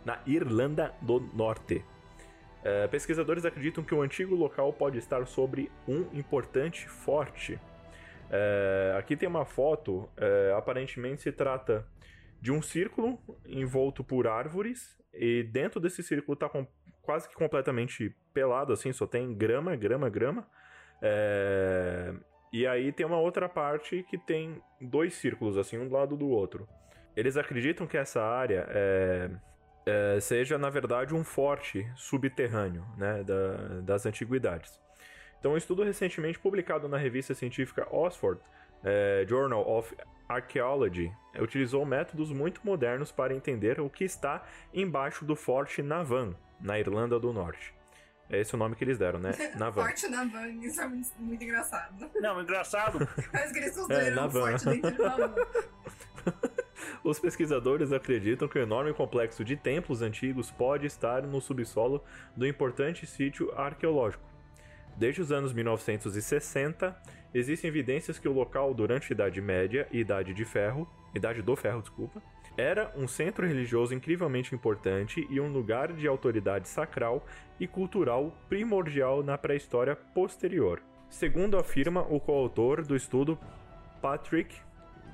[0.05, 1.85] na Irlanda do Norte.
[2.63, 7.59] É, pesquisadores acreditam que o antigo local pode estar sobre um importante forte.
[8.29, 11.87] É, aqui tem uma foto, é, aparentemente se trata
[12.41, 16.67] de um círculo envolto por árvores e dentro desse círculo tá com-
[17.03, 20.47] quase que completamente pelado, assim, só tem grama, grama, grama.
[21.03, 22.13] É,
[22.53, 26.29] E aí tem uma outra parte que tem dois círculos, assim, um do lado do
[26.29, 26.67] outro.
[27.15, 29.31] Eles acreditam que essa área é,
[29.85, 34.81] é, seja, na verdade, um forte subterrâneo né, da- das antiguidades.
[35.39, 38.41] Então, um estudo recentemente publicado na revista científica Oxford
[38.85, 39.95] é, Journal of
[40.29, 46.79] Archaeology utilizou métodos muito modernos para entender o que está embaixo do Forte Navan, na
[46.79, 47.75] Irlanda do Norte.
[48.29, 49.33] É esse o nome que eles deram, né?
[49.57, 49.83] Navan.
[49.83, 52.11] Forte na van, isso é muito, muito engraçado.
[52.17, 53.09] Não, engraçado.
[53.31, 55.35] Parece que eles É, forte dentro de uma van.
[57.03, 62.03] Os pesquisadores acreditam que o enorme complexo de templos antigos pode estar no subsolo
[62.37, 64.25] do importante sítio arqueológico.
[64.97, 66.97] Desde os anos 1960,
[67.35, 71.55] existem evidências que o local durante a Idade Média e Idade de Ferro, Idade do
[71.55, 72.23] Ferro, desculpa,
[72.57, 77.25] era um centro religioso incrivelmente importante e um lugar de autoridade sacral
[77.61, 80.81] e cultural primordial na pré-história posterior.
[81.11, 83.39] Segundo afirma o coautor do estudo
[84.01, 84.55] Patrick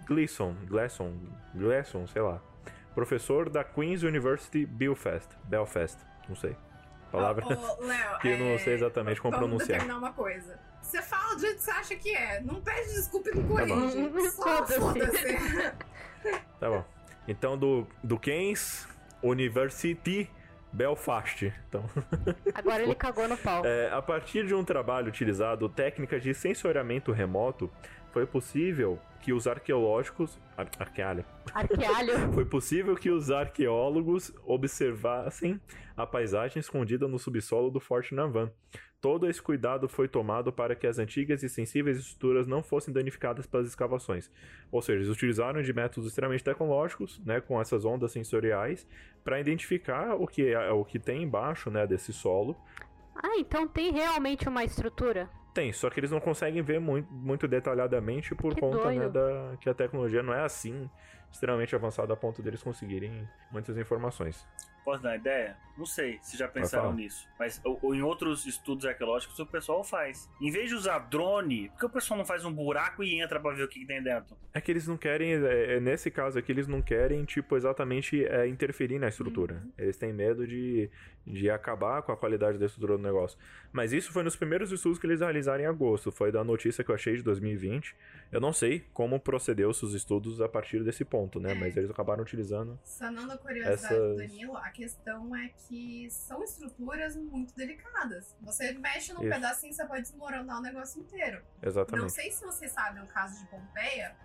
[0.06, 1.12] Gleason, Gleason,
[1.54, 2.40] Gleason, sei lá,
[2.94, 6.56] professor da Queen's University Belfast, Belfast, não sei,
[7.10, 9.80] palavra Ô, ô, Léo, que eu não é, sei exatamente como vamos pronunciar.
[9.80, 10.58] determinar uma coisa.
[10.80, 12.40] Você fala do jeito que você acha que é.
[12.40, 13.80] Não pede desculpa e não Tá bom.
[13.80, 14.30] corrige.
[14.32, 15.38] Só foda-se.
[16.58, 16.84] Tá bom.
[17.26, 18.88] Então do do Queen's
[19.22, 20.28] University
[20.72, 21.84] Belfast, então.
[22.54, 23.64] Agora ele cagou no pau.
[23.64, 27.70] É, a partir de um trabalho utilizado técnicas de sensoriamento remoto,
[28.10, 30.38] foi possível que os arqueológicos.
[30.56, 31.24] Ar, arquealho.
[31.52, 32.32] Arquealho.
[32.34, 35.60] Foi possível que os arqueólogos observassem
[35.96, 38.50] a paisagem escondida no subsolo do Forte Navan.
[39.02, 43.44] Todo esse cuidado foi tomado para que as antigas e sensíveis estruturas não fossem danificadas
[43.44, 44.30] pelas escavações.
[44.70, 48.86] Ou seja, eles utilizaram de métodos extremamente tecnológicos, né, com essas ondas sensoriais,
[49.24, 52.56] para identificar o que, é, o que tem embaixo né, desse solo
[53.16, 55.28] Ah, então tem realmente uma estrutura.
[55.52, 59.56] Tem, só que eles não conseguem ver muito, muito detalhadamente por Que conta né, da
[59.60, 60.88] que a tecnologia não é assim
[61.28, 64.46] extremamente avançada a ponto deles conseguirem muitas informações.
[64.84, 65.56] Posso dar uma ideia?
[65.76, 67.26] Não sei se já pensaram nisso.
[67.38, 70.28] Mas ou, ou em outros estudos arqueológicos o pessoal faz.
[70.40, 73.40] Em vez de usar drone, por que o pessoal não faz um buraco e entra
[73.40, 74.36] pra ver o que, que tem dentro?
[74.52, 78.22] É que eles não querem, é, é, nesse caso aqui, eles não querem, tipo, exatamente
[78.24, 79.62] é, interferir na estrutura.
[79.78, 80.90] Eles têm medo de,
[81.26, 83.38] de acabar com a qualidade da estrutura do negócio.
[83.72, 86.12] Mas isso foi nos primeiros estudos que eles realizaram em agosto.
[86.12, 87.96] Foi da notícia que eu achei de 2020.
[88.30, 91.54] Eu não sei como procedeu os estudos a partir desse ponto, né?
[91.54, 92.78] Mas eles acabaram utilizando.
[92.84, 98.34] Sanando a curiosidade Essas- do Danilo, a questão é que são estruturas muito delicadas.
[98.40, 99.30] Você mexe num Isso.
[99.30, 101.44] pedacinho, você pode desmoronar o negócio inteiro.
[101.62, 102.12] Não Exatamente.
[102.12, 104.16] sei se vocês sabem o caso de Pompeia.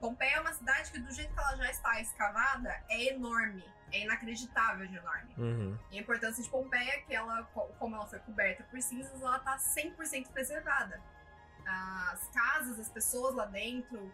[0.00, 3.64] Pompeia é uma cidade que, do jeito que ela já está escavada, é enorme.
[3.90, 5.34] É inacreditável de enorme.
[5.38, 5.78] Uhum.
[5.90, 9.20] E a importância de Pompeia é que ela, co- como ela foi coberta por cinzas,
[9.20, 11.02] ela tá 100% preservada.
[11.66, 14.12] As casas, as pessoas lá dentro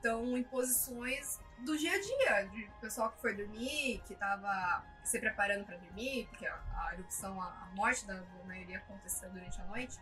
[0.00, 5.18] estão em posições do dia a dia, de pessoal que foi dormir, que tava se
[5.20, 9.60] preparando para dormir, porque a, a erupção, a, a morte da, da maioria aconteceu durante
[9.60, 9.98] a noite.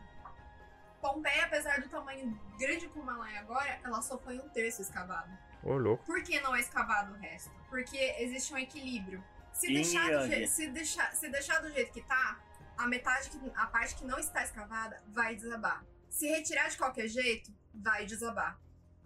[1.00, 5.30] Pompeia, apesar do tamanho grande como ela é agora, ela só foi um terço escavada.
[5.62, 6.04] Ô, louco.
[6.04, 7.50] Por que não é escavado o resto?
[7.68, 9.22] Porque existe um equilíbrio.
[9.52, 12.40] Se deixar, do se, deixar, se deixar do jeito que tá,
[12.76, 15.84] a metade, que, a parte que não está escavada vai desabar.
[16.08, 18.58] Se retirar de qualquer jeito, vai desabar.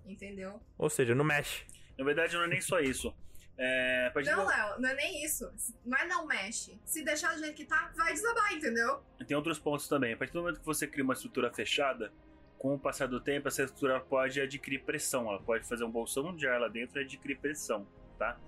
[0.06, 0.60] Entendeu?
[0.78, 1.64] Ou seja, não mexe.
[1.98, 3.14] Na verdade, não é nem só isso.
[3.56, 5.52] É, Não, Léo, não é nem isso.
[5.84, 6.80] Não é não mexe.
[6.84, 9.02] Se deixar do jeito que tá, vai desabar, entendeu?
[9.26, 10.14] Tem outros pontos também.
[10.14, 12.12] A partir do momento que você cria uma estrutura fechada,
[12.58, 15.28] com o passar do tempo, essa estrutura pode adquirir pressão.
[15.28, 17.86] Ela pode fazer um bolsão de ar lá dentro e adquirir pressão,
[18.18, 18.38] tá?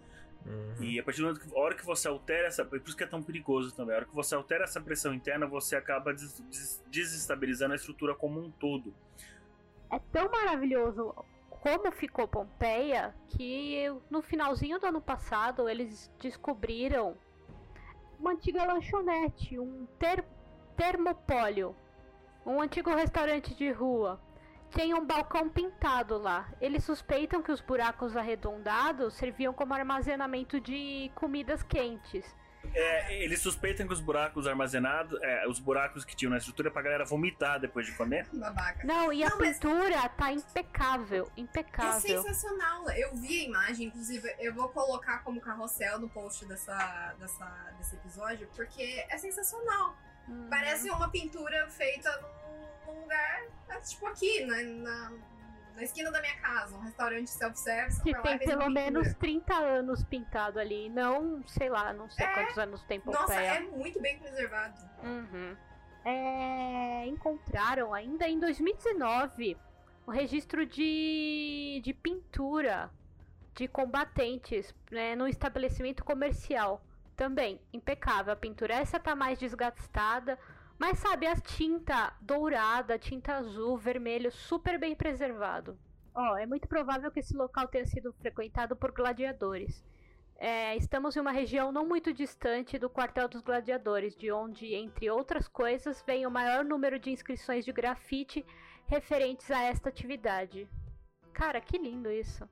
[0.46, 0.82] Uhum.
[0.82, 2.64] E a partir do momento que, a hora que você altera essa.
[2.64, 3.94] Por isso que é tão perigoso também.
[3.94, 8.14] A hora que você altera essa pressão interna, você acaba des- des- desestabilizando a estrutura
[8.14, 8.94] como um todo.
[9.92, 11.14] É tão maravilhoso
[11.64, 17.16] como ficou Pompeia que no finalzinho do ano passado eles descobriram
[18.20, 20.22] uma antiga lanchonete, um ter
[20.76, 21.74] termopólio,
[22.44, 24.20] um antigo restaurante de rua.
[24.72, 26.52] Tem um balcão pintado lá.
[26.60, 32.36] Eles suspeitam que os buracos arredondados serviam como armazenamento de comidas quentes.
[32.74, 36.70] É, eles suspeitam que os buracos armazenados, é, os buracos que tinham na estrutura, é
[36.72, 38.26] pra galera vomitar depois de comer.
[38.32, 38.86] Babaca.
[38.86, 42.00] Não, e a Não, mas- pintura tá impecável, É impecável.
[42.22, 42.88] sensacional.
[42.90, 47.46] Eu vi a imagem, inclusive eu vou colocar como carrossel no post dessa, dessa,
[47.78, 49.96] desse episódio, porque é sensacional.
[50.28, 50.46] Uhum.
[50.48, 55.12] Parece uma pintura feita num, num lugar, é, tipo aqui, na, na,
[55.74, 58.02] na esquina da minha casa, um restaurante self-service.
[58.02, 58.70] Que tem pelo pintura.
[58.70, 60.88] menos 30 anos pintado ali.
[60.88, 62.32] Não, sei lá, não sei É.
[62.34, 63.54] quantos anos tem Nossa, Pompeia.
[63.56, 64.80] é muito bem preservado.
[65.02, 65.56] Uhum.
[66.04, 69.56] É, encontraram ainda em 2019
[70.06, 72.90] o registro de, de pintura
[73.54, 76.82] de combatentes né, no estabelecimento comercial.
[77.16, 78.74] Também impecável a pintura.
[78.74, 80.38] Essa tá mais desgastada,
[80.78, 85.78] mas sabe, a tinta dourada, tinta azul, vermelho, super bem preservado.
[86.14, 89.84] Ó, é muito provável que esse local tenha sido frequentado por gladiadores.
[90.36, 95.10] É, estamos em uma região não muito distante do quartel dos gladiadores, de onde, entre
[95.10, 98.44] outras coisas, vem o maior número de inscrições de grafite
[98.86, 100.68] referentes a esta atividade.
[101.32, 102.48] Cara, que lindo isso!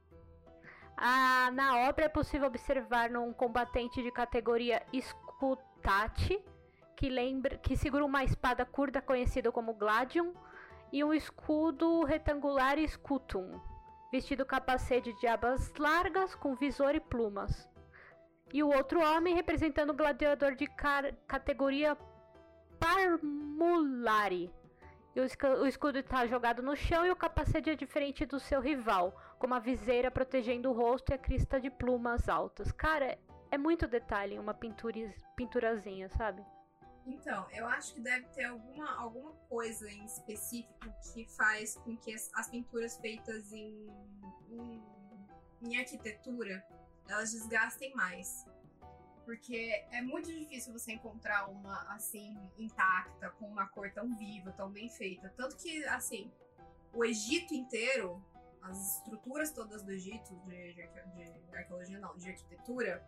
[0.96, 6.42] Ah, na obra é possível observar num combatente de categoria Scutate,
[6.96, 10.33] que, lembra, que segura uma espada curta conhecida como Gladium,
[10.92, 13.59] e um escudo retangular Scutum,
[14.12, 17.66] vestido capacete de abas largas com visor e plumas.
[18.52, 20.66] E o outro homem representando o gladiador de
[21.26, 21.96] categoria
[22.78, 24.52] Parmulari.
[25.14, 29.18] E o, escudo está jogado no chão e o capacete é diferente do seu rival,
[29.38, 32.70] com uma viseira protegendo o rosto e a crista de plumas altas.
[32.72, 33.18] Cara,
[33.50, 36.42] é muito detalhe uma pintura, pinturazinha, sabe?
[37.07, 42.15] Então, eu acho que deve ter alguma, alguma coisa em específico que faz com que
[42.15, 43.88] as, as pinturas feitas em,
[44.51, 44.83] em,
[45.62, 46.65] em arquitetura
[47.09, 48.47] elas desgastem mais.
[49.25, 54.71] Porque é muito difícil você encontrar uma assim intacta, com uma cor tão viva, tão
[54.71, 55.33] bem feita.
[55.37, 56.31] Tanto que, assim,
[56.93, 58.23] o Egito inteiro,
[58.62, 63.07] as estruturas todas do Egito, de, de, de arqueologia não, de arquitetura,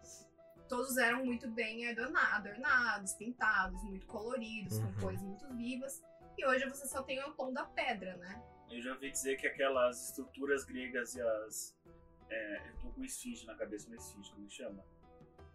[0.69, 4.93] todos eram muito bem adorna- adornados, pintados, muito coloridos, Uhum.
[4.95, 6.03] com cores muito vivas.
[6.37, 8.43] E hoje você só tem o tom da pedra, né?
[8.71, 11.77] Eu já ouvi dizer que aquelas estruturas gregas e as.
[12.29, 14.85] É, eu tô com esfinge na cabeça, uma esfinge, como chama?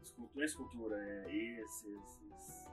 [0.02, 0.96] Escultura, escultura,
[1.26, 2.70] é esse, esses.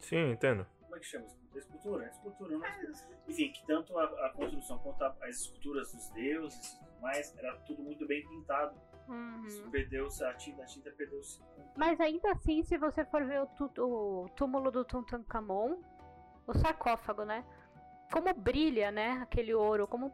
[0.00, 0.66] Sim, entendo.
[0.82, 1.26] Como é que chama?
[1.26, 3.18] Escultura, escultura, é escultura, não é escultura.
[3.26, 7.00] É, Enfim, que tanto a, a construção quanto a- as esculturas dos deuses e tudo
[7.00, 8.80] mais, era tudo muito bem pintado.
[9.46, 11.40] Isso perdeu-se, a tinta, a tinta perdeu-se.
[11.76, 15.78] Mas ainda assim, se você for ver o, tu- o túmulo do Tutankhamon,
[16.46, 17.44] o sarcófago, né?
[18.12, 19.18] Como brilha, né?
[19.22, 20.12] Aquele ouro, como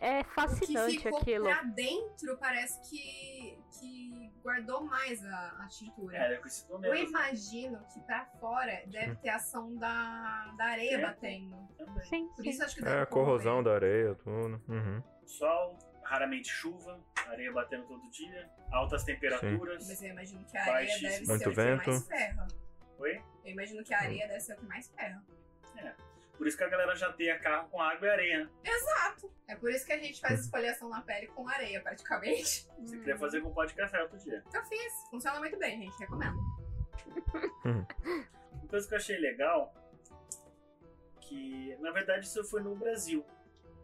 [0.00, 1.44] é O que fascinante ficou aquilo.
[1.44, 6.40] pra dentro parece que, que guardou mais a, a tintura.
[6.44, 11.00] Esse nome Eu mesmo imagino que pra fora deve ter ação da, da areia É.
[11.02, 11.56] batendo.
[12.08, 12.50] Sim, Por sim.
[12.50, 14.60] isso acho que É, a corrosão da areia, tudo.
[14.68, 15.02] Uhum.
[15.26, 15.76] Sol,
[16.12, 19.88] raramente chuva, areia batendo todo dia, altas temperaturas.
[19.88, 21.08] Mas eu imagino que a areia Baixíssimo.
[21.08, 21.90] deve Muito ser o que vento.
[21.90, 22.48] mais ferra.
[22.98, 23.22] Oi?
[23.44, 25.24] Eu imagino que a areia deve ser o que mais ferra.
[26.36, 28.50] Por isso que a galera já tem carro com água e areia.
[28.62, 29.32] Exato.
[29.48, 32.68] É por isso que a gente faz esfoliação na pele com areia, praticamente.
[32.80, 34.42] Você queria fazer com pó de café outro dia.
[34.52, 34.92] Eu fiz.
[35.10, 35.98] Funciona muito bem, gente.
[35.98, 36.38] Recomendo.
[37.64, 39.72] Uma coisa que eu achei legal,
[41.20, 43.24] que na verdade isso foi no Brasil.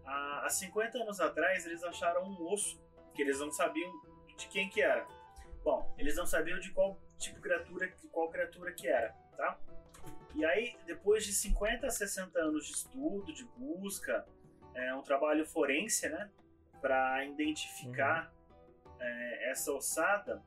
[0.08, 2.80] Há, há 50 anos atrás eles acharam um osso
[3.14, 3.92] que eles não sabiam
[4.36, 5.06] de quem que era.
[5.62, 9.58] Bom, eles não sabiam de qual tipo de criatura, de qual criatura que era, tá?
[10.34, 14.26] E aí, depois de 50 a 60 anos de estudo, de busca,
[14.74, 16.30] é um trabalho forense, né,
[16.80, 18.32] para identificar
[19.00, 20.42] é, essa ossada,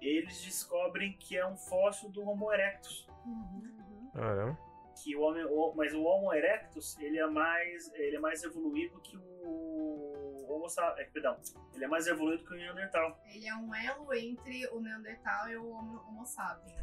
[0.00, 4.10] eles descobrem que é um fóssil do Homo erectus Uhum.
[4.14, 4.65] Caramba.
[5.02, 8.98] Que o homem, o- mas o Homo erectus ele é mais ele é mais evoluído
[9.00, 11.08] que o Homo sapiens.
[11.12, 11.36] Perdão,
[11.74, 13.18] ele é mais evoluído que o Neandertal.
[13.32, 16.76] Ele é um elo entre o Neandertal e o Homo, homo sapiens.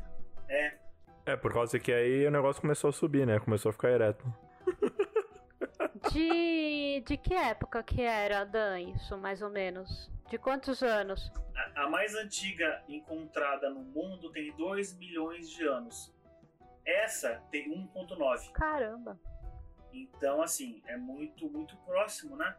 [0.50, 0.78] É,
[1.26, 3.40] É, por causa que aí o negócio começou a subir, né?
[3.40, 4.26] Começou a ficar ereto.
[6.12, 10.12] De, de que época que era, Dan, isso, mais ou menos?
[10.30, 11.32] De quantos anos?
[11.76, 16.14] a, a mais antiga encontrada no mundo tem 2 milhões de anos.
[16.86, 18.52] Essa tem 1,9.
[18.54, 19.20] Caramba.
[19.92, 22.56] Então, assim, é muito, muito próximo, né?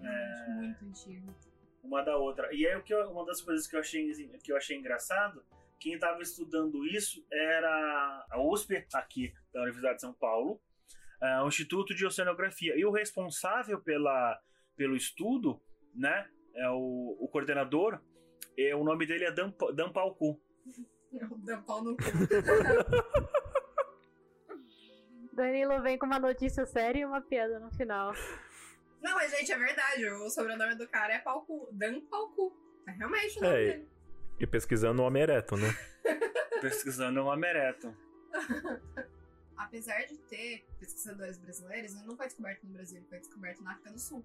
[0.00, 1.34] Muito, muito antigo.
[1.82, 2.52] uma da outra.
[2.54, 4.10] E aí o que eu- uma das coisas que eu achei
[4.42, 5.44] que eu achei engraçado,
[5.78, 10.60] quem estava estudando isso era a USP aqui da Universidade de São Paulo,
[11.22, 12.74] é, o Instituto de Oceanografia.
[12.78, 14.38] E o responsável pela
[14.76, 15.62] pelo estudo,
[15.94, 18.00] né, é o, o coordenador,
[18.58, 20.40] é, o nome dele é Dan, Dan Palcu.
[21.44, 22.02] Dá pau no cu.
[25.34, 28.14] Danilo vem com uma notícia séria e uma piada no final.
[29.02, 30.08] Não, mas gente, é verdade.
[30.10, 31.68] O sobrenome do cara é Palcu.
[31.72, 32.52] Dan Palcu.
[32.88, 33.88] É realmente o nome É, e- dele.
[34.40, 35.68] E pesquisando o homem ereto, né?
[36.60, 37.94] Pesquisando um amereto.
[39.56, 43.72] Apesar de ter pesquisadores brasileiros, ele não foi descoberto no Brasil, ele foi descoberto na
[43.72, 44.24] África do Sul.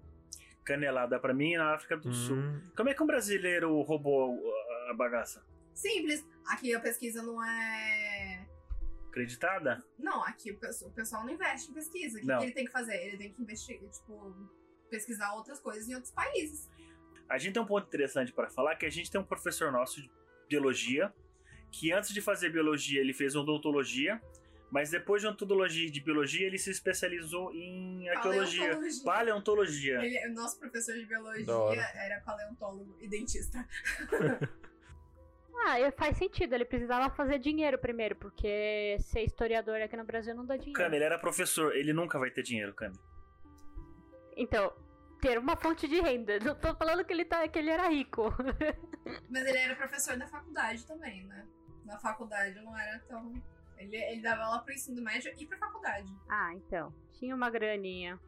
[0.64, 2.36] Canelada pra mim na África do Sul.
[2.36, 4.38] Hum, Como é que um brasileiro roubou
[4.88, 5.42] a bagaça?
[5.72, 6.24] Simples.
[6.46, 8.39] Aqui a pesquisa não é.
[9.10, 9.84] Acreditada?
[9.98, 12.16] Não, aqui o pesso- o pessoal não investe em pesquisa.
[12.18, 12.94] O que, que ele tem que fazer?
[12.96, 14.48] Ele tem que investigar, tipo,
[14.88, 16.68] pesquisar outras coisas em outros países.
[17.28, 20.00] A gente tem um ponto interessante para falar que a gente tem um professor nosso
[20.00, 20.10] de
[20.48, 21.12] biologia
[21.70, 24.20] que antes de fazer biologia ele fez odontologia,
[24.72, 29.04] mas depois de odontologia e de biologia ele se especializou em arqueologia, Paleontologia.
[29.04, 30.04] paleontologia.
[30.04, 31.46] Ele, o nosso professor de biologia
[31.94, 33.64] era paleontólogo e dentista.
[35.66, 40.34] Ah, e faz sentido, ele precisava fazer dinheiro primeiro, porque ser historiador aqui no Brasil
[40.34, 40.80] não dá dinheiro.
[40.80, 42.96] Cami, ele era professor, ele nunca vai ter dinheiro, Cami.
[44.36, 44.72] Então,
[45.20, 46.38] ter uma fonte de renda.
[46.40, 48.32] Não tô falando que ele, tá, que ele era rico.
[49.28, 51.46] Mas ele era professor da faculdade também, né?
[51.84, 53.32] Na faculdade não era tão.
[53.76, 56.10] Ele, ele dava aula pro ensino médio e pra faculdade.
[56.28, 56.92] Ah, então.
[57.12, 58.18] Tinha uma graninha.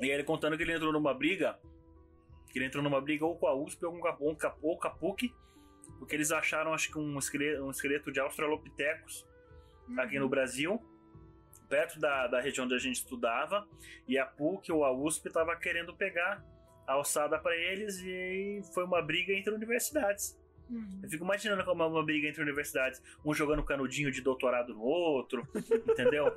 [0.00, 1.58] E aí ele contando que ele entrou numa briga,
[2.50, 4.54] que ele entrou numa briga ou com a USP ou com a- ou com a-
[4.62, 5.34] ou com a PUC,
[5.98, 9.26] porque eles acharam acho que um esqueleto, um esqueleto de Australopithecus
[9.96, 10.80] aqui no Brasil,
[11.68, 13.66] perto da, da região onde a gente estudava,
[14.06, 16.44] e a PUC ou a USP estava querendo pegar
[16.86, 20.38] a alçada para eles, e foi uma briga entre universidades.
[20.70, 21.00] Uhum.
[21.02, 24.82] Eu fico imaginando como é uma briga entre universidades, um jogando canudinho de doutorado no
[24.82, 25.46] outro,
[25.88, 26.34] entendeu?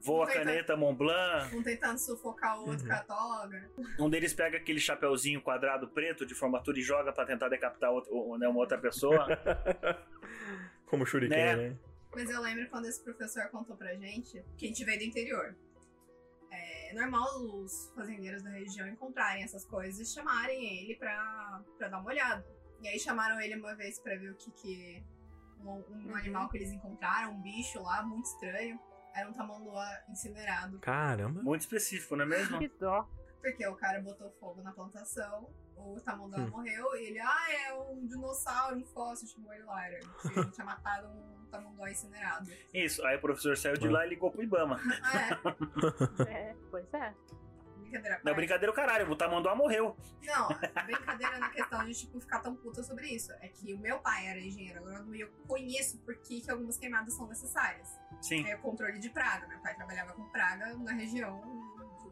[0.00, 2.88] Voa a Vai tá- caneta Mont Blanc, Um tentando sufocar o outro Uhum.
[2.88, 3.70] com a toga.
[3.98, 8.14] um deles pega aquele chapeuzinho quadrado preto de formatura e joga para tentar decapitar outro-
[8.14, 9.26] ou- né, uma outra pessoa.
[10.86, 11.56] Como shuriken, Né?
[11.70, 11.76] né?
[12.14, 15.56] Mas eu lembro quando esse professor contou pra gente que a gente veio do interior.
[16.50, 21.98] É normal os fazendeiros da região encontrarem essas coisas e chamarem ele pra, pra dar
[22.00, 22.46] uma olhada.
[22.82, 25.04] E aí chamaram ele uma vez pra ver o que que.
[25.60, 26.14] Um, um Uhum.
[26.16, 28.78] animal que eles encontraram, um bicho lá, muito estranho.
[29.14, 30.78] Era um tamanduá incinerado.
[30.80, 31.42] Caramba.
[31.42, 32.58] Muito específico, não é mesmo?
[32.58, 33.08] Que dó.
[33.40, 36.50] Porque o cara botou fogo na plantação, o tamanduá Hum.
[36.50, 39.88] morreu e ele, ah, é um dinossauro, um fóssil, chamou ele lá.
[39.88, 40.00] Ele
[40.52, 42.50] tinha matado um tamanduá incinerado.
[42.74, 44.80] Isso, aí o professor saiu de lá e ligou pro Ibama.
[45.02, 45.18] Ah,
[46.26, 46.28] é.
[46.50, 47.14] É, pois é.
[47.88, 48.14] Brincadeira.
[48.14, 48.36] à Não, parte.
[48.36, 49.96] brincadeira o caralho, o Tamanduá morreu.
[50.22, 50.48] Não,
[50.84, 53.32] brincadeira na questão de, tipo, ficar tão puta sobre isso.
[53.40, 56.76] É que o meu pai era engenheiro agrônomo e eu conheço por que, que algumas
[56.76, 57.88] queimadas são necessárias.
[58.20, 58.46] Sim.
[58.48, 59.46] É o controle de praga.
[59.46, 61.40] Meu pai trabalhava com praga na região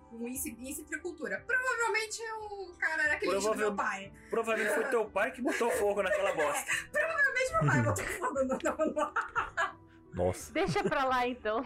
[0.09, 0.33] com
[0.73, 1.45] citricultura.
[1.47, 4.12] Provavelmente o cara era cliente do meu pai.
[4.31, 6.73] Provavelmente foi teu pai que botou fogo naquela bosta.
[6.93, 8.59] Provavelmente meu pai botou fogo no,
[8.95, 9.12] no,
[10.15, 10.53] Nossa.
[10.53, 11.65] Deixa pra lá então.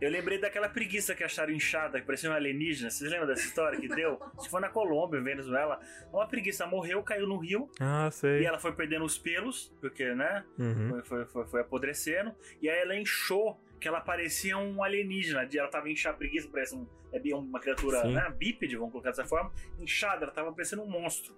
[0.00, 2.90] Eu lembrei daquela preguiça que acharam inchada, que parecia um alienígena.
[2.90, 4.20] Vocês lembram dessa história que deu?
[4.36, 5.78] Acho que foi na Colômbia, em Venezuela.
[6.12, 8.44] Uma preguiça morreu, caiu no rio Ah, e sei.
[8.44, 10.44] ela foi perdendo os pelos, porque, né?
[10.58, 10.88] Uhum.
[10.90, 12.34] Foi, foi, foi, foi apodrecendo.
[12.60, 15.48] E aí ela inchou, que ela parecia um alienígena.
[15.54, 18.14] Ela tava inchada, preguiça, parece um, é uma criatura Sim.
[18.14, 19.52] né, bípede, vamos colocar dessa forma.
[19.78, 21.36] Inchada, ela tava parecendo um monstro.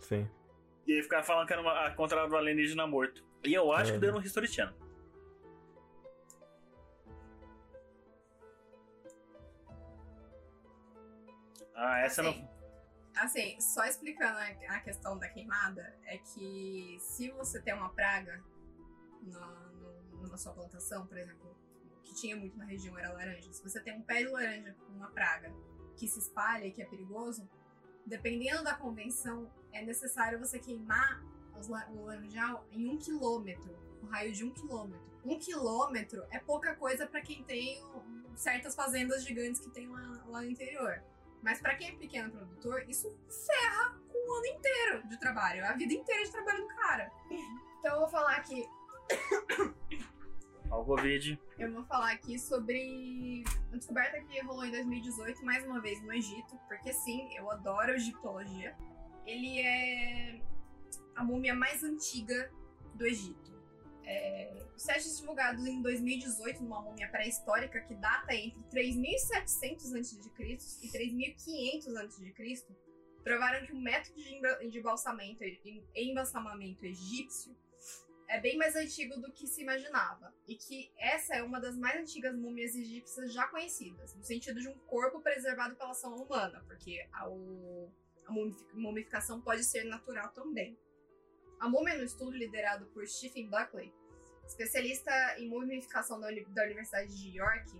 [0.00, 0.28] Sim.
[0.86, 3.22] E aí ficava falando que era uma, a contra do alienígena morto.
[3.44, 3.94] E eu acho É.
[3.94, 4.74] que deu no History Channel.
[11.80, 12.50] Ah, essa Assim, não.
[13.16, 18.42] Assim, só explicando a, questão da queimada, é que se você tem uma praga
[19.22, 21.56] na, no- numa sua plantação, por exemplo,
[22.04, 23.50] que tinha muito na região era laranja.
[23.52, 25.50] Se você tem um pé de laranja com uma praga
[25.96, 27.48] que se espalha e que é perigoso,
[28.04, 31.22] dependendo da convenção, é necessário você queimar
[31.90, 35.10] o laranjal em um quilômetro, um raio de um quilômetro.
[35.24, 37.82] Um quilômetro é pouca coisa para quem tem
[38.34, 41.02] certas fazendas gigantes que tem lá, lá no interior.
[41.42, 43.08] Mas pra quem é pequeno produtor, isso
[43.46, 47.10] ferra com o ano inteiro de trabalho, a vida inteira de trabalho do cara.
[47.78, 48.66] Então eu vou falar aqui,
[50.70, 51.40] Ó, o Covid.
[51.58, 56.12] eu vou falar aqui sobre uma descoberta que rolou em 2018, mais uma vez no
[56.12, 58.76] Egito, porque sim, eu adoro egiptologia.
[59.26, 60.40] Ele é
[61.16, 62.50] a múmia mais antiga
[62.94, 63.59] do Egito.
[64.12, 70.16] É, os testes divulgados em 2018 numa múmia pré-histórica que data entre 3.700 a.C.
[70.82, 72.66] e 3.500 a.C.
[73.22, 77.54] provaram que o método de emba- de embalsamento, em- embalsamamento egípcio
[78.28, 82.00] é bem mais antigo do que se imaginava e que essa é uma das mais
[82.00, 87.06] antigas múmias egípcias já conhecidas, no sentido de um corpo preservado pela ação humana, porque
[87.12, 87.90] a, o-
[88.26, 90.76] a mumifi- mumificação pode ser natural também.
[91.60, 93.92] A múmia no estudo liderado por Stephen Buckley,
[94.50, 97.70] especialista em mumificação da, uni- da Universidade de York,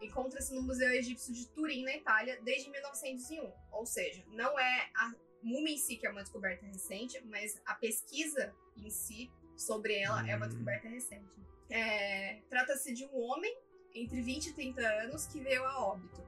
[0.00, 3.52] encontra-se no Museu Egípcio de Turim, na Itália, desde 1901.
[3.72, 5.12] Ou seja, não é a
[5.42, 10.28] múmia em si que é uma descoberta recente, mas a pesquisa em si sobre ela
[10.28, 10.48] é uma Hum.
[10.50, 11.26] descoberta recente.
[11.70, 13.56] É, Trata-se de um homem
[13.94, 16.22] entre 20 e 30 anos que veio a óbito.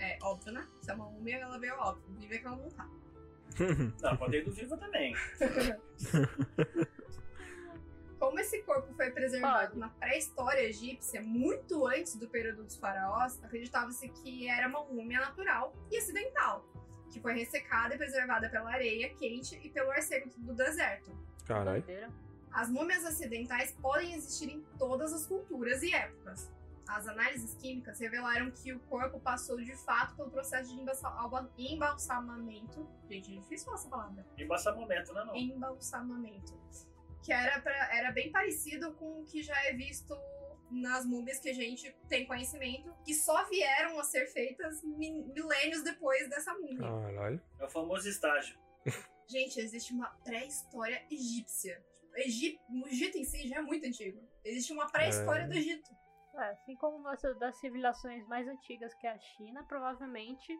[0.00, 0.66] É óbvio, né?
[0.82, 2.10] Se é uma múmia, ela veio a óbito.
[2.18, 2.88] Vive que ela não tá.
[4.02, 5.14] Não, pode ir do Viva também.
[8.18, 9.78] Como esse corpo foi preservado Pode.
[9.78, 15.74] na pré-história egípcia, muito antes do período dos faraós, acreditava-se que era uma múmia natural
[15.90, 16.64] e acidental,
[17.10, 21.10] que foi ressecada e preservada pela areia quente e pelo ar seco do deserto.
[21.46, 21.84] Caralho.
[22.52, 26.50] As múmias acidentais podem existir em todas as culturas e épocas.
[26.88, 30.80] As análises químicas revelaram que o corpo passou de fato pelo processo de
[31.58, 32.88] embalsamamento.
[33.10, 34.26] Gente, é difícil falar essa palavra.
[34.38, 35.24] Embaçamento, né?
[35.24, 35.36] Não.
[35.36, 36.54] Embalsamamento.
[37.26, 40.16] Que era, pra- era bem parecido com o que já é visto
[40.70, 45.82] nas múmias que a gente tem conhecimento, que só vieram a ser feitas mi- milênios
[45.82, 46.78] depois dessa múmia.
[46.88, 47.40] Caralho.
[47.58, 48.58] É o famoso estágio.
[49.28, 51.84] Gente, existe uma pré-história egípcia.
[52.14, 52.60] Egip...
[52.70, 54.20] O Egito em si já é muito antigo.
[54.44, 55.46] Existe uma pré-história É.
[55.48, 55.90] do Egito.
[56.36, 60.56] É, assim como uma das civilizações mais antigas que é a China, provavelmente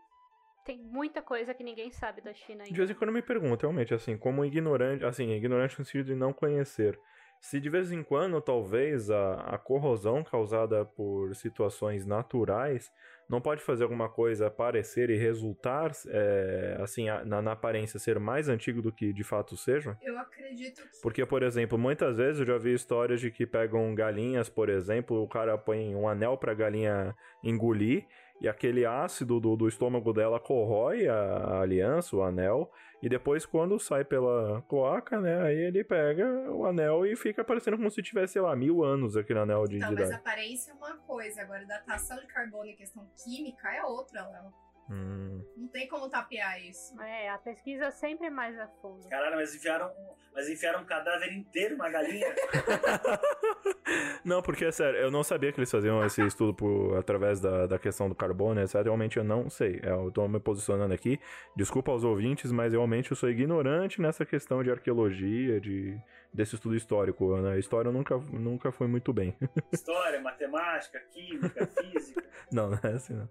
[0.67, 2.77] tem muita coisa que ninguém sabe da China De ainda.
[2.77, 6.15] vez em quando eu me pergunto, realmente, assim, como ignorante, assim, ignorante no sentido de
[6.17, 6.99] não conhecer.
[7.41, 12.91] Se de vez em quando, talvez, a, a corrosão causada por situações naturais
[13.29, 18.19] não pode fazer alguma coisa parecer e resultar, é, assim, a- na, na aparência ser
[18.19, 19.97] mais antigo do que de fato seja?
[20.03, 21.01] Eu acredito que.
[21.03, 25.23] Porque, por exemplo, muitas vezes eu já vi histórias de que pegam galinhas, por exemplo,
[25.23, 27.15] o cara põe um anel pra galinha
[27.45, 28.07] engolir,
[28.41, 32.71] e aquele ácido do, do estômago dela corrói a, a aliança, o anel,
[33.03, 37.77] e depois quando sai pela cloaca, né, aí ele pega o anel e fica parecendo
[37.77, 40.21] como se tivesse, sei lá, mil anos aquele anel de, Então, de mas idade.
[40.21, 44.66] aparência é uma coisa, agora datação de carbono e questão química é outra, Léo.
[44.89, 45.45] Hum.
[45.57, 47.01] Não tem como tapear isso.
[47.01, 49.09] É, a pesquisa sempre é mais a fundo.
[49.09, 49.91] Caralho, mas enfiaram,
[50.33, 52.33] mas enfiaram um cadáver inteiro na galinha.
[54.25, 57.67] Não, porque é sério, eu não sabia que eles faziam esse estudo por, através da,
[57.67, 58.83] da questão do carbono, etc.
[58.83, 59.81] Realmente eu não sei.
[59.83, 61.21] É, Eu tô me posicionando aqui.
[61.55, 65.97] Desculpa aos ouvintes, mas realmente eu sou ignorante nessa questão de arqueologia, de,
[66.33, 67.37] desse estudo histórico.
[67.37, 67.53] Né?
[67.53, 69.37] A história nunca, nunca foi muito bem.
[69.73, 72.25] História, matemática, química, física.
[72.51, 73.29] não, não é assim, não.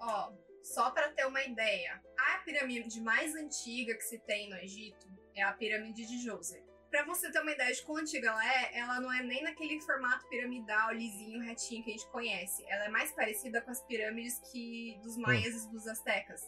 [0.00, 0.32] Ó,
[0.74, 5.42] só pra ter uma ideia, a pirâmide mais antiga que se tem no Egito é
[5.42, 6.62] a pirâmide de Djoser.
[6.90, 9.80] Pra você ter uma ideia de quão antiga ela é, ela não é nem naquele
[9.82, 12.64] formato piramidal, lisinho, retinho que a gente conhece.
[12.68, 16.40] Ela é mais parecida com as pirâmides que dos maias e dos astecas,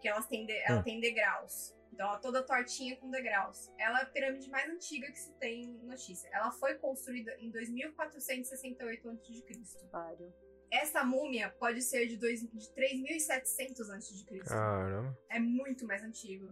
[0.00, 0.84] que elas têm de- ela Hum.
[0.84, 1.74] tem degraus.
[1.92, 3.72] Então ela é toda tortinha com degraus.
[3.76, 6.28] Ela é a pirâmide mais antiga que se tem notícia.
[6.32, 9.86] Ela foi construída em 2468 a.C.
[9.90, 10.32] Vário.
[10.70, 14.38] Essa múmia pode ser de, dois, de 3.700 a.C.
[14.46, 15.18] Caramba.
[15.30, 16.48] É muito mais antigo.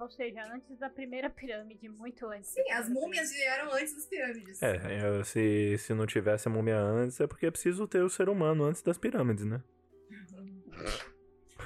[0.00, 2.50] Ou seja, antes da primeira pirâmide, muito antes.
[2.50, 4.60] Sim, as múmias vieram antes das pirâmides.
[4.62, 8.08] É, eu- se, se não tivesse a múmia antes, é porque é preciso ter o
[8.10, 9.62] ser humano antes das pirâmides, né?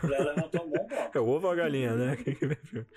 [0.03, 1.18] O Léo levantou um bom bloco.
[1.18, 2.16] É o ovo ou a galinha, né?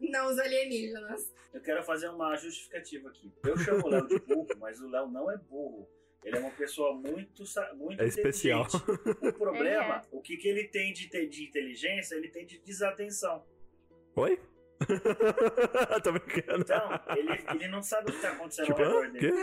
[0.00, 1.32] Não os alienígenas.
[1.52, 3.32] Eu quero fazer uma justificativa aqui.
[3.44, 5.88] Eu chamo o Léo de burro, mas o Léo não é burro.
[6.24, 7.42] Ele é uma pessoa muito,
[7.74, 8.66] muito É especial.
[8.66, 9.28] inteligente.
[9.28, 10.08] O problema, é.
[10.12, 13.44] o que, que ele tem de, de inteligência, ele tem de desatenção.
[14.16, 14.40] Oi?
[16.02, 16.60] Tô brincando.
[16.62, 19.32] Então, ele, ele não sabe o que está acontecendo Tipo, ao redor dele.
[19.32, 19.38] Quê?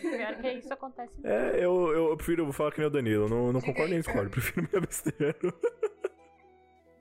[0.00, 1.28] Pior que isso acontece mesmo.
[1.28, 3.28] É, eu, eu prefiro falar que nem o Danilo.
[3.28, 4.30] Não, não concordo nem discordo.
[4.30, 5.36] Prefiro me abster.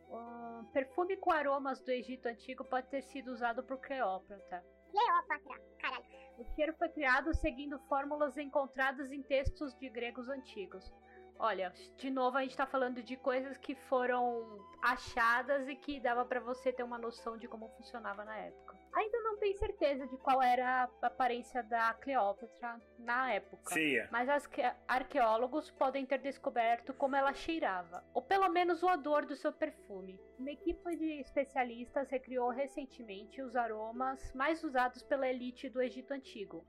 [0.10, 4.64] O perfume com aromas do Egito Antigo pode ter sido usado por Cleópatra.
[4.92, 6.06] Cleópatra, caralho.
[6.38, 10.94] O cheiro foi criado seguindo fórmulas encontradas em textos de gregos antigos.
[11.40, 16.26] Olha, de novo a gente tá falando de coisas que foram achadas e que dava
[16.26, 18.78] para você ter uma noção de como funcionava na época.
[18.94, 23.74] Ainda não tenho certeza de qual era a aparência da Cleópatra na época.
[23.74, 24.10] Feia.
[24.12, 24.50] Mas as
[24.88, 30.20] arqueólogos podem ter descoberto como ela cheirava, ou pelo menos o odor do seu perfume.
[30.40, 36.66] Uma equipe de especialistas recriou recentemente os aromas mais usados pela elite do Egito Antigo,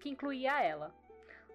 [0.00, 0.94] que incluía ela.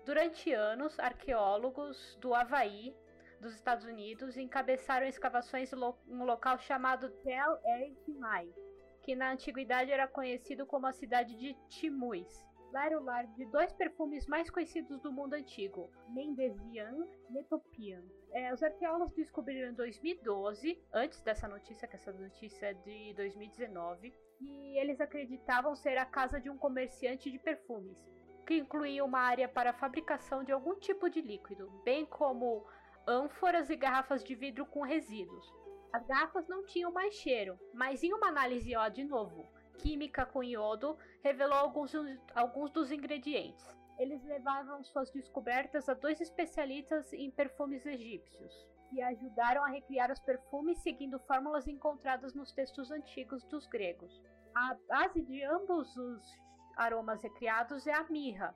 [0.05, 2.93] Durante anos, arqueólogos do Havaí,
[3.39, 5.77] dos Estados Unidos, encabeçaram escavações em
[6.13, 8.53] um local chamado Tel El Mai,
[9.01, 12.45] que na antiguidade era conhecido como a cidade de Timuis.
[12.73, 18.03] Lá era o lar de dois perfumes mais conhecidos do mundo antigo, Mendesian e Etopian.
[18.33, 24.13] É, os arqueólogos descobriram em 2012, antes dessa notícia, que essa notícia é de 2019,
[24.41, 27.97] e eles acreditavam ser a casa de um comerciante de perfumes
[28.43, 32.65] que incluía uma área para a fabricação de algum tipo de líquido, bem como
[33.07, 35.51] ânforas e garrafas de vidro com resíduos.
[35.91, 40.43] As garrafas não tinham mais cheiro, mas em uma análise ó, de novo, química com
[40.43, 41.93] iodo, revelou alguns,
[42.33, 43.63] alguns dos ingredientes.
[43.99, 50.19] Eles levavam suas descobertas a dois especialistas em perfumes egípcios, que ajudaram a recriar os
[50.19, 54.19] perfumes seguindo fórmulas encontradas nos textos antigos dos gregos.
[54.55, 56.42] A base de ambos os
[56.75, 58.55] aromas recriados é a mirra,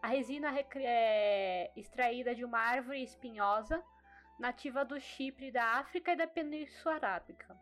[0.00, 3.82] a resina é extraída de uma árvore espinhosa
[4.38, 7.58] nativa do Chipre, da África e da Península Arábica.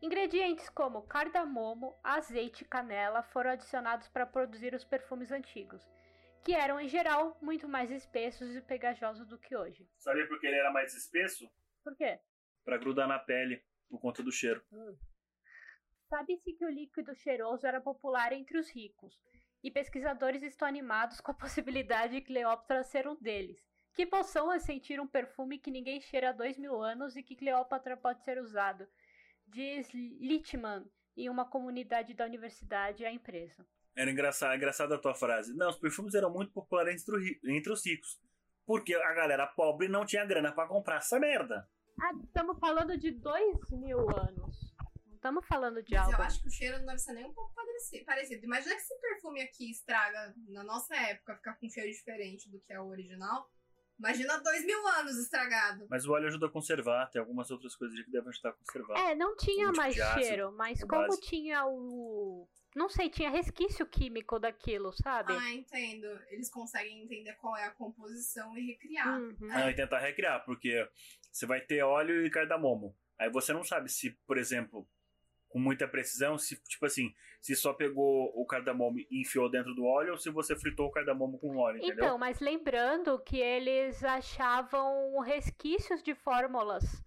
[0.00, 5.86] Ingredientes como cardamomo, azeite e canela foram adicionados para produzir os perfumes antigos,
[6.42, 9.86] que eram em geral muito mais espessos e pegajosos do que hoje.
[9.98, 11.48] Sabia por que ele era mais espesso?
[11.84, 12.18] Por quê?
[12.64, 14.64] Para grudar na pele, por conta do cheiro.
[14.72, 14.96] Hum.
[16.12, 19.18] Sabe-se que o líquido cheiroso era popular entre os ricos,
[19.64, 23.66] e pesquisadores estão animados com a possibilidade de Cleópatra ser um deles.
[23.94, 27.34] Que possam é sentir um perfume que ninguém cheira há dois mil anos e que
[27.34, 28.86] Cleópatra pode ser usado,
[29.46, 30.84] diz Littman
[31.16, 33.66] em uma comunidade da universidade à empresa.
[33.96, 35.56] Era engraçado, engraçada a tua frase.
[35.56, 38.20] Não, os perfumes eram muito populares entre, entre os ricos.
[38.66, 41.66] Porque a galera pobre não tinha grana para comprar essa merda.
[41.98, 44.71] Ah, estamos falando de dois mil anos
[45.22, 46.16] estamos falando de Mas algo.
[46.16, 48.44] eu acho que o cheiro não deve ser nem um pouco parecido.
[48.44, 52.60] Imagina que esse perfume aqui estraga na nossa época, ficar com um cheiro diferente do
[52.60, 53.48] que é o original.
[53.98, 55.86] Imagina dois mil anos estragado.
[55.88, 58.98] Mas o óleo ajuda a conservar, tem algumas outras coisas que devem ajudar a conservar.
[58.98, 61.20] É, não tinha um mais tipo cheiro, mas como base.
[61.20, 62.48] tinha o.
[62.74, 65.34] Não sei, tinha resquício químico daquilo, sabe?
[65.34, 66.06] Ah, entendo.
[66.30, 69.20] Eles conseguem entender qual é a composição e recriar.
[69.20, 69.52] Uhum.
[69.52, 69.70] É.
[69.70, 70.88] e tentar recriar, porque
[71.30, 72.96] você vai ter óleo e cardamomo.
[73.20, 74.88] Aí você não sabe se, por exemplo,
[75.52, 79.84] com muita precisão, se tipo assim, se só pegou o cardamomo e enfiou dentro do
[79.84, 82.04] óleo ou se você fritou o cardamomo com óleo, entendeu?
[82.04, 87.04] Então, mas lembrando que eles achavam resquícios de fórmulas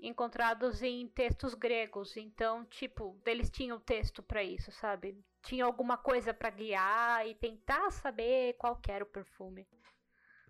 [0.00, 5.16] encontrados em textos gregos, então, tipo, eles tinham texto para isso, sabe?
[5.42, 9.66] Tinha alguma coisa para guiar e tentar saber qual era o perfume.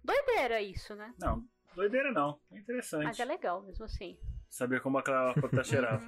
[0.02, 1.12] Doideira isso, né?
[1.18, 2.40] Não, doideira não.
[2.50, 3.04] É interessante.
[3.04, 4.18] Mas é legal mesmo assim.
[4.48, 6.04] Saber como aquela tá cheirava.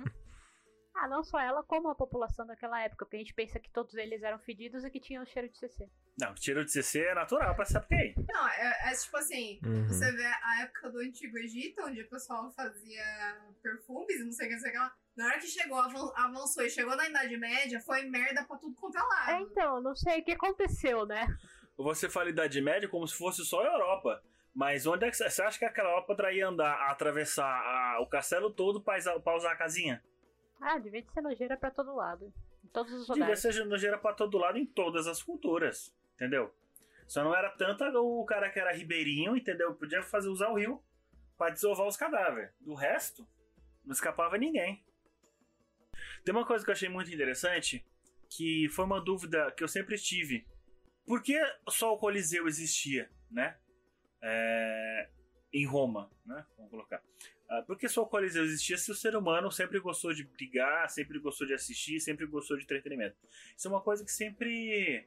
[0.94, 3.94] Ah, não só ela, como a população daquela época, porque a gente pensa que todos
[3.94, 5.90] eles eram fedidos e que tinham cheiro de CC.
[6.18, 9.88] Não, cheiro de CC é natural pra saber Não, é, é tipo assim, uhum.
[9.88, 13.04] você vê a época do Antigo Egito, onde o pessoal fazia
[13.60, 14.94] perfumes e não sei o que, sei o que lá.
[15.16, 18.96] Na hora que chegou, avançou e chegou na Idade Média, foi merda pra tudo quanto
[18.96, 19.30] é lado.
[19.30, 21.26] É, então, não sei o que aconteceu, né?
[21.76, 24.22] Você fala Idade Média como se fosse só a Europa.
[24.54, 28.50] Mas onde é que você acha que aquela Europa ia andar, atravessar a, o castelo
[28.50, 30.00] todo pra, pra usar a casinha?
[30.60, 32.32] Ah, devia ser nojeira pra todo lado.
[32.64, 33.42] Em todos os lugares.
[33.42, 35.94] Devia ser nojeira pra todo lado em todas as culturas.
[36.14, 36.54] Entendeu?
[37.06, 39.74] Só não era tanto o cara que era ribeirinho, entendeu?
[39.74, 40.82] Podia fazer usar o rio
[41.36, 42.50] para desovar os cadáveres.
[42.60, 43.26] Do resto,
[43.84, 44.82] não escapava ninguém.
[46.24, 47.86] Tem uma coisa que eu achei muito interessante,
[48.30, 50.46] que foi uma dúvida que eu sempre tive.
[51.06, 51.38] Por que
[51.68, 53.58] só o Coliseu existia, né?
[54.22, 55.10] É...
[55.52, 56.44] Em Roma, né?
[56.56, 57.02] Vamos colocar.
[57.48, 61.18] Ah, porque só o Coliseu existia se o ser humano sempre gostou de brigar, sempre
[61.18, 63.16] gostou de assistir, sempre gostou de entretenimento.
[63.56, 65.06] Isso é uma coisa que sempre.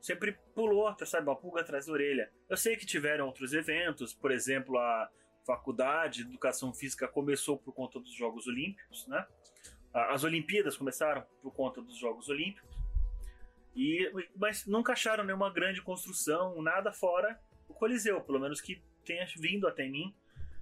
[0.00, 1.26] Sempre pulou, sabe?
[1.26, 2.30] Uma pulga atrás da orelha.
[2.48, 5.10] Eu sei que tiveram outros eventos, por exemplo, a
[5.44, 9.26] faculdade de educação física começou por conta dos Jogos Olímpicos, né?
[9.92, 12.76] As Olimpíadas começaram por conta dos Jogos Olímpicos.
[13.74, 19.26] E, mas nunca acharam nenhuma grande construção, nada fora o Coliseu, pelo menos que tenha
[19.36, 20.14] vindo até mim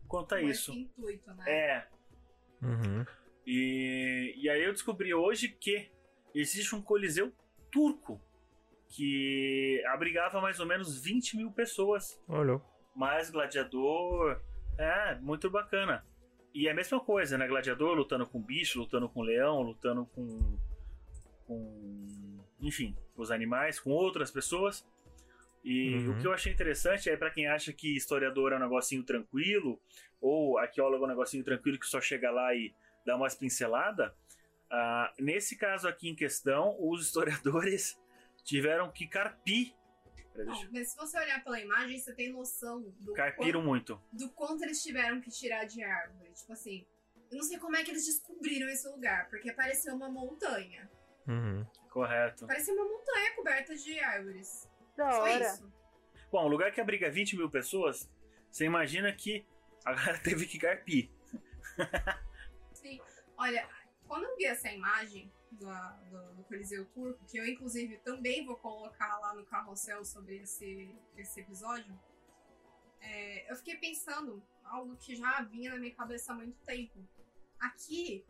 [0.07, 0.73] quanto a isso.
[0.73, 1.45] Intuito, né?
[1.47, 1.87] É.
[2.63, 3.05] Uhum.
[3.47, 5.91] E, e aí eu descobri hoje que
[6.35, 7.33] existe um coliseu
[7.71, 8.21] turco
[8.89, 12.21] que abrigava mais ou menos 20 mil pessoas.
[12.29, 12.61] Olha.
[12.95, 14.41] Mas gladiador
[14.79, 16.05] é muito bacana.
[16.55, 17.47] E é a mesma coisa, né?
[17.47, 20.59] Gladiador lutando com bicho, lutando com leão, lutando com.
[21.47, 22.41] com.
[22.61, 24.87] enfim, com os animais, com outras pessoas.
[25.69, 26.13] E Uhum.
[26.13, 29.83] o que eu achei interessante é para quem acha que historiador é um negocinho tranquilo,
[30.21, 32.73] ou arqueólogo é um negocinho tranquilo que só chega lá e
[33.05, 34.13] dá umas pinceladas.
[34.71, 37.99] ah, nesse caso aqui em questão, os historiadores
[38.45, 39.75] tiveram que carpir.
[40.37, 43.97] Não, mas se você olhar pela imagem, você tem noção do Carpiram muito.
[43.97, 46.31] quanto, do quanto eles tiveram que tirar de árvore.
[46.33, 46.87] Tipo assim,
[47.31, 50.89] eu não sei como é que eles descobriram esse lugar, porque parecia uma montanha.
[51.27, 51.65] Uhum.
[51.91, 52.47] Correto.
[52.47, 54.69] Parecia uma montanha coberta de árvores.
[54.97, 55.53] Da Só hora.
[55.53, 55.73] isso.
[56.31, 58.11] Bom, um lugar que abriga 20 mil pessoas,
[58.51, 59.47] você imagina que
[59.85, 61.11] a galera teve que carpir.
[62.73, 63.01] Sim.
[63.37, 63.69] Olha,
[64.09, 68.57] quando eu vi essa imagem do, do, do Coliseu Turco, que eu inclusive também vou
[68.57, 71.99] colocar lá no carrossel sobre esse, esse episódio,
[73.01, 76.99] é, eu fiquei pensando algo que já vinha na minha cabeça há muito tempo.
[77.59, 78.25] Aqui,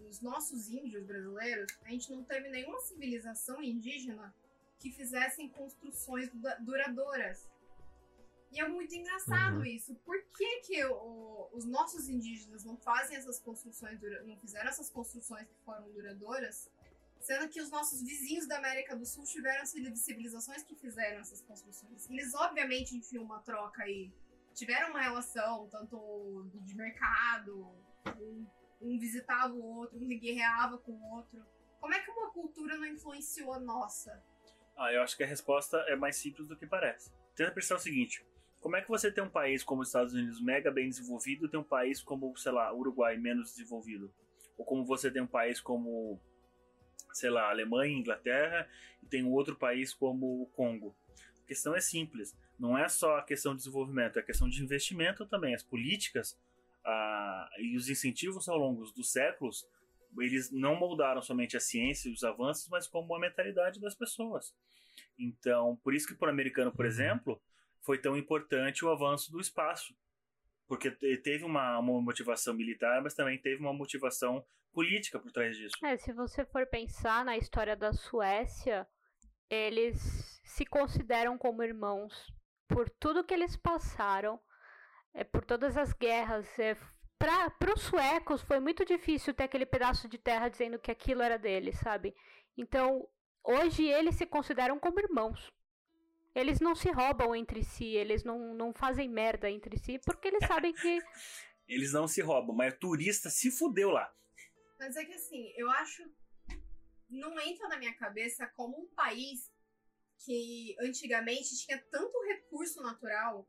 [0.00, 4.34] os nossos índios brasileiros, a gente não teve nenhuma civilização indígena
[4.78, 7.48] que fizessem construções dura- duradouras.
[8.52, 9.64] E é muito engraçado Uhum.
[9.64, 9.94] isso.
[9.96, 15.46] Por que, que o- os nossos indígenas não fazem essas construções, não fizeram essas construções
[15.48, 16.70] que foram duradouras,
[17.20, 21.40] sendo que os nossos vizinhos da América do Sul tiveram civili- civilizações que fizeram essas
[21.42, 22.08] construções.
[22.08, 24.12] Eles obviamente tinham uma troca aí,
[24.54, 27.66] tiveram uma relação tanto de mercado,
[28.20, 28.46] um,
[28.80, 31.44] um visitava o outro, um guerreava com o outro.
[31.80, 34.22] Como é que uma cultura não influenciou a nossa?
[34.76, 37.10] Ah, eu acho que a resposta é mais simples do que parece.
[37.34, 38.24] Tenta pensar o seguinte:
[38.60, 41.48] como é que você tem um país como os Estados Unidos mega bem desenvolvido e
[41.48, 44.12] tem um país como, sei lá, Uruguai menos desenvolvido?
[44.58, 46.20] Ou como você tem um país como,
[47.12, 48.68] sei lá, Alemanha, Inglaterra
[49.02, 50.96] e tem um outro país como o Congo?
[51.42, 52.36] A questão é simples.
[52.58, 55.54] Não é só a questão de desenvolvimento, é a questão de investimento também.
[55.54, 56.38] As políticas
[56.84, 59.66] ah, e os incentivos ao longo dos séculos,
[60.20, 64.54] eles não moldaram somente a ciência e os avanços, mas como a mentalidade das pessoas.
[65.18, 66.90] Então, por isso que para o americano, por Uhum.
[66.90, 67.42] exemplo,
[67.82, 69.94] foi tão importante o avanço do espaço.
[70.68, 75.56] Porque te- teve uma, uma motivação militar, mas também teve uma motivação política por trás
[75.56, 75.76] disso.
[75.84, 78.86] É, se você for pensar na história da Suécia,
[79.48, 82.12] eles se consideram como irmãos
[82.68, 84.40] por tudo que eles passaram,
[85.14, 86.58] é, por todas as guerras.
[86.58, 86.76] É,
[87.18, 91.38] para os suecos foi muito difícil ter aquele pedaço de terra dizendo que aquilo era
[91.38, 92.14] deles, sabe?
[92.56, 93.08] Então,
[93.42, 95.52] hoje eles se consideram como irmãos.
[96.34, 100.46] Eles não se roubam entre si, eles não, não fazem merda entre si, porque eles
[100.46, 101.00] sabem que
[101.68, 104.12] Eles não se roubam, mas o turista se fudeu lá.
[104.78, 106.02] Mas é que assim, eu acho.
[107.08, 109.52] Não entra na minha cabeça como um país
[110.24, 113.48] que antigamente tinha tanto recurso natural.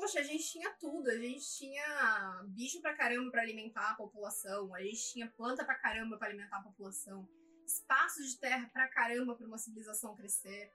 [0.00, 1.10] Poxa, a gente tinha tudo.
[1.10, 4.74] A gente tinha bicho pra caramba pra alimentar a população.
[4.74, 7.28] A gente tinha planta pra caramba pra alimentar a população.
[7.66, 10.72] Espaço de terra pra caramba pra uma civilização crescer.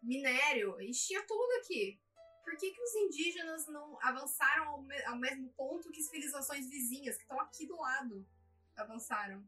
[0.00, 0.76] Minério.
[0.76, 2.00] A gente tinha tudo aqui.
[2.44, 7.16] Por que, que os indígenas não avançaram ao, me- ao mesmo ponto que civilizações vizinhas,
[7.16, 8.24] que estão aqui do lado?
[8.76, 9.44] avançaram.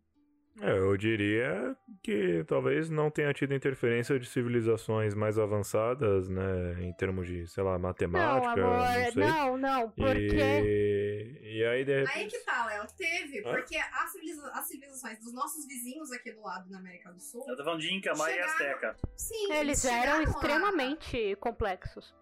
[0.63, 6.93] É, eu diria que talvez não tenha tido interferência de civilizações mais avançadas, né, em
[6.93, 9.25] termos de, sei lá, Não, matemática, amor, não sei.
[9.25, 10.37] não, não, porque.
[10.37, 12.39] E, e aí, de Aí repente...
[12.39, 13.51] que tá, Léo, teve, Hã?
[13.55, 17.45] porque as, civiliza- as civilizações dos nossos vizinhos aqui do lado na América do Sul,
[17.49, 18.97] Eu tô falando de Inca, Maia e Chegaram- Azteca.
[19.17, 22.15] sim, Eles eram chegaram a- extremamente complexos.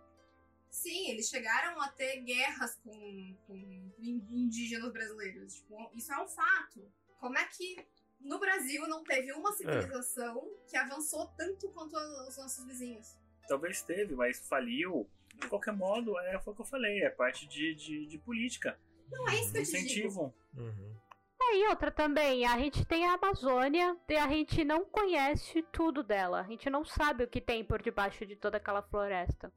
[0.70, 3.54] Sim, eles chegaram a ter guerras com, com
[3.98, 5.54] in- indígenas brasileiros.
[5.54, 6.88] Tipo, isso é um fato.
[7.18, 7.84] Como é que
[8.20, 13.16] no Brasil não teve uma civilização que avançou tanto quanto os nossos vizinhos?
[13.48, 15.08] Talvez teve, mas faliu.
[15.34, 18.78] De qualquer modo, é, foi o que eu falei, é parte de, de, de política.
[19.10, 19.78] Não é isso que eu te digo.
[19.86, 20.34] Incentivam.
[20.56, 20.96] Uhum.
[21.40, 26.02] É, e outra também, a gente tem a Amazônia e a gente não conhece tudo
[26.02, 26.40] dela.
[26.40, 29.52] A gente não sabe o que tem por debaixo de toda aquela floresta.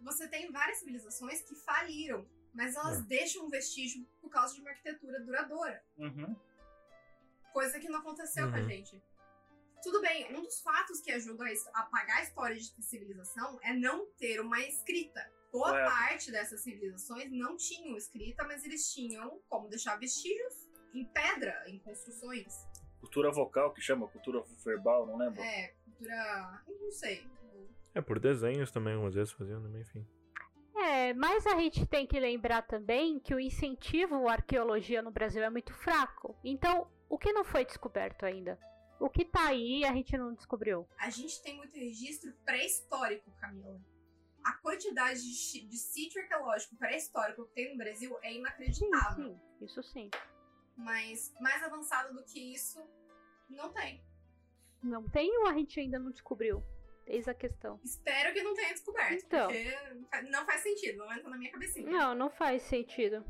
[0.00, 2.24] Você tem várias civilizações que faliram,
[2.54, 3.02] mas elas É.
[3.02, 5.82] deixam um vestígio por causa de uma arquitetura duradoura.
[5.98, 6.36] Uhum.
[7.52, 8.68] Coisa que não aconteceu com a Uhum.
[8.68, 9.02] gente.
[9.82, 11.44] Tudo bem, um dos fatos que ajuda
[11.74, 15.20] a apagar a história de civilização é não ter uma escrita.
[15.52, 15.90] Boa Correto.
[15.90, 20.54] parte dessas civilizações não tinham escrita, mas eles tinham como deixar vestígios
[20.92, 22.52] em pedra, em construções.
[23.00, 25.40] Cultura vocal, que chama cultura verbal, não lembro.
[25.40, 26.64] É, cultura.
[26.80, 27.24] Não sei.
[27.94, 30.06] É, por desenhos também, umas vezes faziam também, enfim.
[30.76, 35.42] É, mas a gente tem que lembrar também que o incentivo à arqueologia no Brasil
[35.42, 36.36] é muito fraco.
[36.44, 38.58] Então, o que não foi descoberto ainda?
[39.00, 40.88] O que tá aí a gente não descobriu.
[40.98, 43.80] A gente tem muito registro pré-histórico, Camila.
[44.44, 49.38] a quantidade de, de sítio arqueológico pré-histórico que tem no Brasil é Sim, inacreditável.
[49.58, 50.10] sim, isso sim.
[50.76, 52.80] Mas mais avançado do que isso,
[53.48, 54.02] não tem.
[54.82, 56.62] Não tem ou a gente ainda não descobriu?
[57.06, 57.80] Eis a questão.
[57.84, 59.48] Espero que não tenha descoberto, Então.
[59.48, 61.90] porque não faz sentido, não entra na minha cabecinha.
[61.90, 63.24] Não, não faz sentido.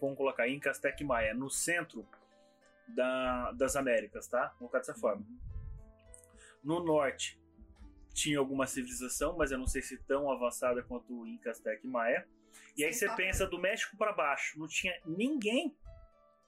[0.00, 2.06] Vamos colocar Inca, Azteca e Maia no centro
[2.88, 4.44] da- das Américas, tá?
[4.46, 5.24] Vamos colocar dessa forma.
[6.62, 7.40] No norte
[8.12, 11.90] tinha alguma civilização, mas eu não sei se tão avançada quanto o Inca, Azteca e
[11.90, 12.26] Maia.
[12.76, 13.16] E aí Sim, você tá.
[13.16, 15.76] pensa do México para baixo, não tinha ninguém.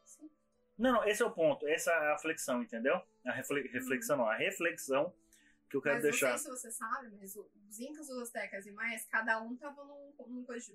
[0.05, 0.31] Sim.
[0.79, 3.01] Não, não, esse é o ponto, essa é a flexão, entendeu?
[3.27, 5.15] A refle- reflexão não, a reflexão
[5.69, 6.31] que eu quero Mas deixar.
[6.31, 9.85] não sei se você sabe, mas os Incas, os Aztecas e Maias, cada um tava
[9.85, 10.15] num,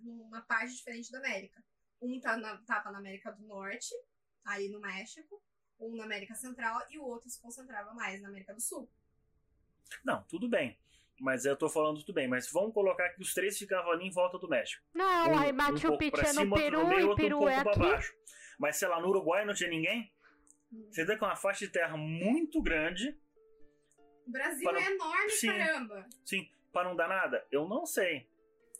[0.04, 1.64] numa parte diferente da América.
[2.00, 3.96] Um tá na, tava na América do Norte,
[4.46, 5.42] aí no México,
[5.80, 8.90] um na América Central e o outro se concentrava mais na América do Sul.
[10.04, 10.78] Não, tudo bem.
[11.20, 14.12] Mas eu tô falando tudo bem, mas vamos colocar que os três ficavam ali em
[14.12, 14.84] volta do México.
[14.94, 17.38] Não, Um- aí um Machu pouco Picchu é no cima, Peru meio, e um Peru
[17.38, 17.80] pouco é aqui.
[17.80, 18.14] baixo.
[18.58, 20.12] Mas sei lá, no Uruguai não tinha ninguém?
[20.72, 20.88] Hum.
[20.92, 23.18] Você vê que é uma faixa de terra muito grande,
[24.26, 25.48] O Brasil Para- é enorme, Sim.
[25.48, 26.08] caramba!
[26.26, 27.46] sim, para não dar nada?
[27.52, 28.26] Eu não sei.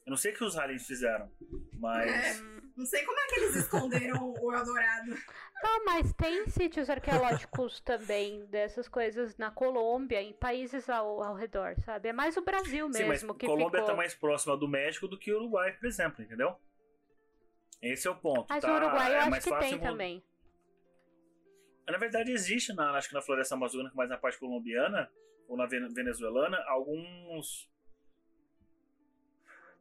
[0.06, 1.30] Eu não sei o que os aliens fizeram,
[1.74, 2.53] mas É.
[2.76, 5.16] Não sei como é que eles esconderam o Eldorado.
[5.62, 11.76] Não, mas tem sítios arqueológicos também dessas coisas na Colômbia, em países ao, ao redor,
[11.86, 12.10] sabe?
[12.10, 13.86] É mais o Brasil sim, mas mesmo que Colômbia ficou.
[13.86, 16.56] tá mais próxima do México do que o Uruguai, por exemplo, entendeu?
[17.82, 18.48] Esse é o ponto.
[18.50, 18.72] Mas tá?
[18.72, 20.24] o Uruguai eu é acho mais que fácil tem também.
[21.88, 25.12] Na verdade, existe, na, acho que na floresta amazônica, mas na parte colombiana
[25.48, 27.70] ou na vene- venezuelana, alguns.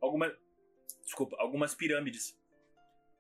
[0.01, 0.37] Alguma,
[1.05, 2.37] desculpa, algumas pirâmides.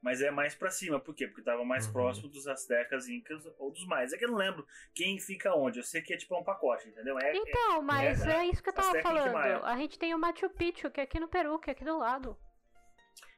[0.02, 1.28] Mas é mais pra cima, por quê?
[1.28, 1.92] Porque tava mais Uhum.
[1.92, 4.12] próximo dos astecas, incas ou dos mais.
[4.12, 5.78] É que eu não lembro quem fica onde.
[5.78, 7.16] Eu sei que é tipo um pacote, entendeu?
[7.20, 9.64] É, Então, mas é, é, isso que eu tava falando.
[9.64, 11.96] A gente tem o Machu Picchu, que é aqui no Peru, que é aqui do
[11.98, 12.36] lado.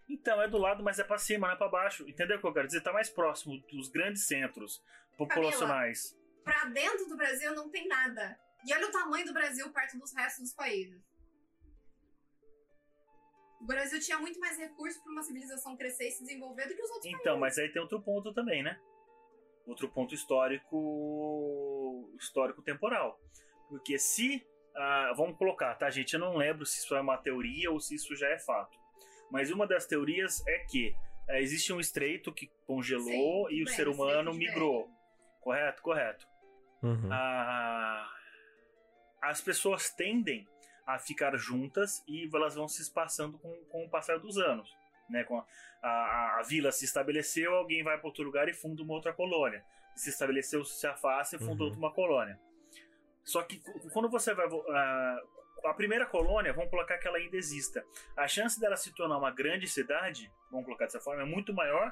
[0.09, 2.09] Então, é do lado, mas é pra cima, não é pra baixo.
[2.09, 2.81] Entendeu o que eu quero dizer?
[2.83, 4.83] Tá mais próximo dos grandes centros
[5.19, 6.17] populacionais.
[6.43, 8.39] Pra dentro do Brasil não tem nada.
[8.67, 11.01] E olha o tamanho do Brasil perto dos restos dos países.
[13.65, 16.83] O Brasil tinha muito mais recursos para uma civilização crescer e se desenvolver do que
[16.83, 18.79] os outros Então, mas aí tem outro ponto também, né?
[19.67, 23.19] Outro ponto histórico histórico temporal.
[23.71, 24.47] Porque se
[24.77, 26.13] ah, vamos colocar, tá, gente?
[26.13, 28.79] Eu não lembro se isso é uma teoria ou se isso já é fato.
[29.31, 30.95] Mas uma das teorias é que
[31.31, 34.91] eh, existe um estreito que congelou Sim, e o ser humano migrou.
[35.41, 35.81] Correto?
[35.81, 36.29] Correto.
[36.83, 37.09] Uhum.
[37.11, 38.15] Ah,
[39.23, 40.47] as pessoas tendem
[40.87, 44.69] a ficar juntas e elas vão se espaçando com, com o passar dos anos.
[45.09, 45.25] Né?
[45.25, 45.45] Com a,
[45.83, 49.65] a, a vila se estabeleceu, alguém vai para outro lugar e funda uma outra colônia.
[49.97, 51.69] Se estabeleceu, se afasta e funda Uhum.
[51.69, 52.39] outra uma colônia.
[53.25, 53.63] Só que
[53.93, 54.47] quando você vai.
[54.71, 55.21] ah,
[55.67, 57.83] a primeira colônia, vamos colocar que ela ainda exista.
[58.17, 61.91] A chance dela se tornar uma grande cidade, vamos colocar dessa forma, é muito maior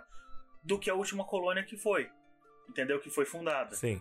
[0.63, 2.11] do que a última colônia que foi.
[2.69, 3.01] Entendeu?
[3.01, 3.75] Que foi fundada.
[3.75, 4.01] Sim.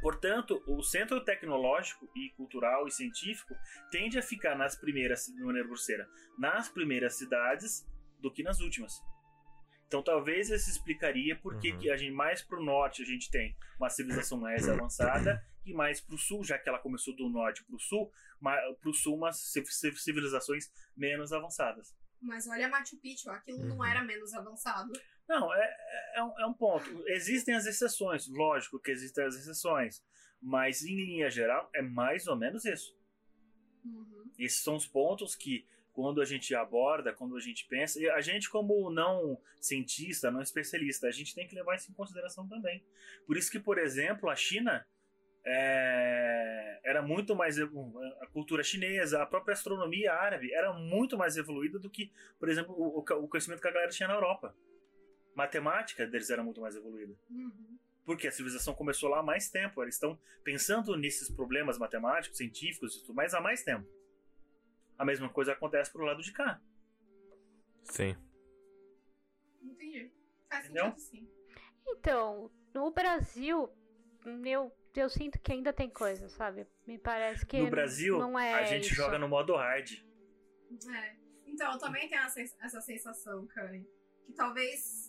[0.00, 3.54] Portanto, o centro tecnológico e cultural e científico
[3.90, 7.84] tende a ficar nas primeiras, de maneira grosseira, nas primeiras cidades
[8.20, 8.92] do que nas últimas.
[9.86, 11.78] Então, talvez isso explicaria por que Uhum.
[11.78, 15.72] que a gente mais para o norte a gente tem uma civilização mais avançada e
[15.72, 18.92] mais para o sul, já que ela começou do norte para o sul, para o
[18.94, 21.88] sul umas ci- ci- civilizações menos avançadas.
[22.20, 23.84] Mas olha Machu Picchu, aquilo não Uhum.
[23.84, 24.92] era menos avançado.
[25.28, 25.76] Não, é,
[26.14, 27.04] é, um, é um ponto.
[27.08, 30.02] Existem as exceções, lógico que existem as exceções,
[30.40, 32.96] mas em linha geral é mais ou menos isso.
[33.84, 34.30] Uhum.
[34.38, 38.20] Esses são os pontos que, quando a gente aborda, quando a gente pensa, e a
[38.20, 42.84] gente, como não cientista, não especialista, a gente tem que levar isso em consideração também.
[43.26, 44.86] Por isso que, por exemplo, a China
[45.44, 47.58] é, era muito mais.
[47.58, 52.74] A cultura chinesa, a própria astronomia árabe era muito mais evoluída do que, por exemplo,
[52.74, 54.54] o, o conhecimento que a galera tinha na Europa.
[55.38, 57.14] Matemática deles era muito mais evoluída.
[57.30, 57.78] Uhum.
[58.04, 59.80] Porque a civilização começou lá há mais tempo.
[59.80, 63.88] Eles estão pensando nesses problemas matemáticos, científicos e tudo mais há mais tempo.
[64.98, 66.60] A mesma coisa acontece pro lado de cá.
[67.84, 68.16] Sim.
[69.62, 70.10] Entendi.
[70.50, 70.86] Faz Entendeu?
[70.96, 71.28] sentido sim.
[71.86, 73.70] Então, no Brasil,
[74.44, 76.66] eu, eu sinto que ainda tem coisa, sabe?
[76.84, 78.94] Me parece que no Brasil, não é a gente isso.
[78.96, 80.02] joga no modo hard.
[80.96, 81.16] É.
[81.46, 83.84] Então, eu também tenho essa, essa sensação, Karen.
[84.26, 85.07] Que talvez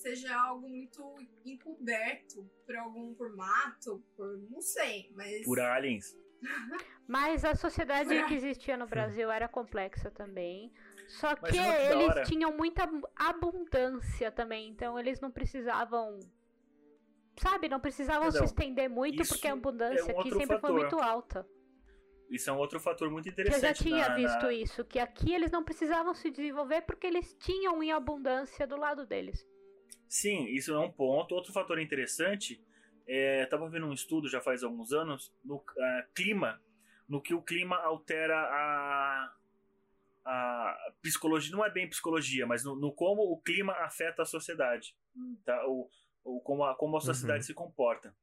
[0.00, 1.02] seja algo muito
[1.44, 4.38] encoberto por algum formato, por.
[4.50, 5.44] não sei, mas.
[5.44, 6.16] Por aliens.
[7.06, 10.72] Mas a sociedade que existia no Brasil era complexa também.
[11.08, 12.22] Só que que eles hora.
[12.22, 16.18] tinham muita abundância também, então eles não precisavam.
[17.36, 20.76] Sabe, não precisavam se estender muito porque a é abundância um aqui sempre foi fator.
[20.80, 21.46] muito alta.
[22.30, 23.62] Isso é um outro fator muito Que interessante.
[23.62, 27.06] eu já tinha na- visto na- isso, que aqui eles não precisavam se desenvolver porque
[27.06, 29.44] eles tinham em abundância do lado deles.
[30.08, 31.34] Sim, isso é um ponto.
[31.34, 32.60] Outro fator interessante,
[33.06, 36.60] é, estava vendo um estudo já faz alguns anos no ah, clima,
[37.08, 39.34] no que o clima altera a,
[40.24, 44.96] a psicologia, não é bem psicologia, mas no, no como o clima afeta a sociedade,
[45.44, 45.64] tá?
[45.66, 45.88] O,
[46.24, 47.46] o como a, como a sociedade Uhum.
[47.46, 48.14] se comporta.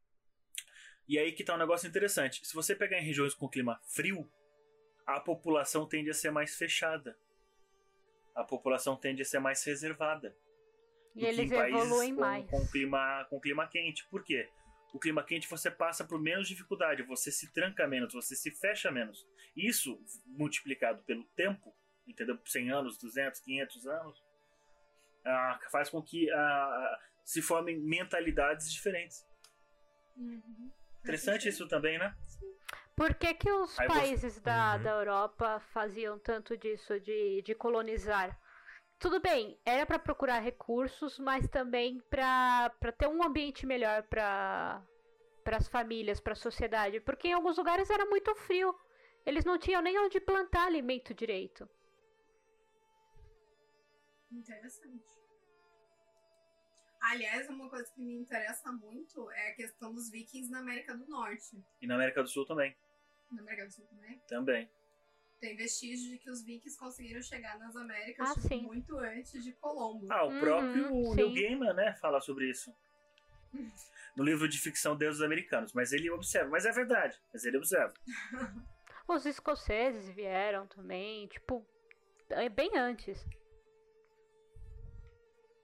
[1.07, 2.45] E aí que tá um negócio interessante.
[2.45, 4.29] Se você pegar em regiões com clima frio,
[5.05, 7.17] a população tende a ser mais fechada.
[8.35, 10.35] A população tende a ser mais reservada
[11.17, 12.49] E eles evoluem com, mais.
[12.49, 14.05] Com clima, com clima quente.
[14.09, 14.49] Por quê?
[14.93, 18.89] O clima quente você passa por menos dificuldade, você se tranca menos, você se fecha
[18.91, 19.27] menos.
[19.55, 21.75] Isso multiplicado pelo tempo,
[22.07, 22.39] entendeu?
[22.45, 24.23] 100 anos, 200, 500 anos,
[25.25, 29.25] ah, faz com que ah, se formem mentalidades diferentes.
[30.15, 30.71] Uhum.
[31.03, 32.15] Interessante isso também, né?
[32.95, 34.83] Por que, que os Aí você- países da, Uhum.
[34.83, 38.39] da Europa faziam tanto disso, de, de colonizar?
[38.99, 44.83] Tudo bem, era para procurar recursos, mas também para ter um ambiente melhor para
[45.45, 46.99] as famílias, para a sociedade.
[47.01, 48.75] Porque em alguns lugares era muito frio.
[49.23, 51.69] Eles não tinham nem onde plantar alimento direito.
[54.31, 55.15] Interessante.
[56.99, 61.07] Aliás, uma coisa que me interessa muito é a questão dos vikings na América do
[61.07, 61.63] Norte.
[61.79, 62.75] E na América do Sul também.
[63.31, 64.19] Na América do Sul também.
[64.27, 64.69] Também.
[65.39, 69.53] Tem vestígios de que os vikings conseguiram chegar nas Américas Ah, tipo, muito antes de
[69.53, 70.07] Colombo.
[70.11, 71.15] Ah, o Uhum, próprio.
[71.15, 72.73] Neil Gaiman, né, fala sobre isso.
[74.15, 75.73] No livro de ficção Deuses Americanos.
[75.73, 76.49] Mas ele observa.
[76.49, 77.21] Mas é verdade.
[77.31, 77.93] Mas ele observa.
[79.07, 81.63] Os escoceses vieram também, tipo,
[82.31, 83.23] é bem antes.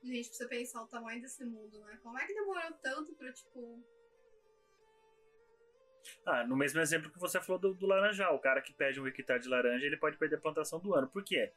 [0.04, 1.98] Gente, pra você pensar o tamanho desse mundo, né?
[2.04, 3.84] Como é que demorou tanto pra, tipo.
[6.26, 8.36] Ah, no mesmo exemplo que você falou do, do laranjal.
[8.36, 11.08] O cara que pede um hectare de laranja, ele pode perder a plantação do ano.
[11.08, 11.52] Por quê?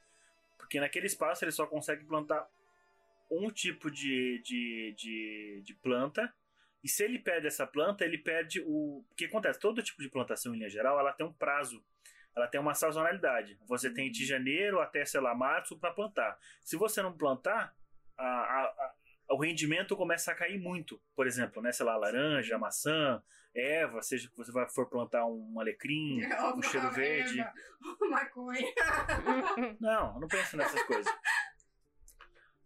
[0.59, 2.49] Porque naquele espaço ele só consegue plantar
[3.31, 6.33] um tipo de, de, de, de planta.
[6.83, 9.05] E se ele perde essa planta, ele perde o.
[9.11, 9.59] O que acontece?
[9.59, 11.85] Todo tipo de plantação, em linha geral, ela tem um prazo.
[12.37, 13.59] Ela tem uma sazonalidade.
[13.67, 16.39] Você tem de janeiro até, sei lá, março para plantar.
[16.63, 17.75] Se você não plantar,
[18.17, 18.95] a, a, a-
[19.31, 21.01] o rendimento começa a cair muito.
[21.17, 23.21] Por exemplo, né, sei lá, laranja, maçã,
[23.57, 26.21] erva, seja que você vai for plantar um alecrim,
[26.57, 27.45] um cheiro verde.
[28.11, 28.67] Maconha.
[29.81, 31.13] Não, eu não penso nessas coisas.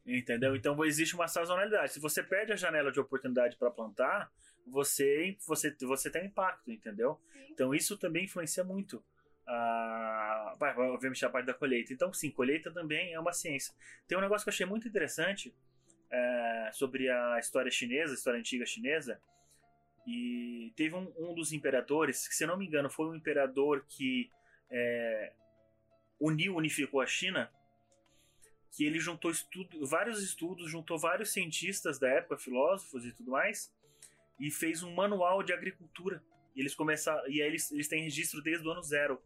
[0.05, 0.57] Entendeu?
[0.57, 1.93] Então existe uma sazonalidade.
[1.93, 4.31] Se você perde a janela de oportunidade para plantar,
[4.67, 7.21] você, você, você tem impacto, entendeu?
[7.33, 7.47] Sim.
[7.53, 9.05] Então isso também influencia muito.
[9.47, 11.93] a vai, vai, obviamente a parte da colheita.
[11.93, 13.75] Então, sim, colheita também é uma ciência.
[14.07, 15.55] Tem um negócio que eu achei muito interessante
[16.11, 19.21] é, sobre a história chinesa, a história antiga chinesa.
[20.07, 24.31] E teve um, um dos imperadores, que se não me engano foi um imperador que
[24.71, 25.33] é,
[26.19, 27.51] uniu, unificou a China,
[28.73, 33.73] que ele juntou estudo, vários estudos, juntou vários cientistas da época, filósofos e tudo mais,
[34.39, 36.23] e fez um manual de agricultura.
[36.55, 39.21] E eles começaram, e aí eles, eles têm registro desde o ano zero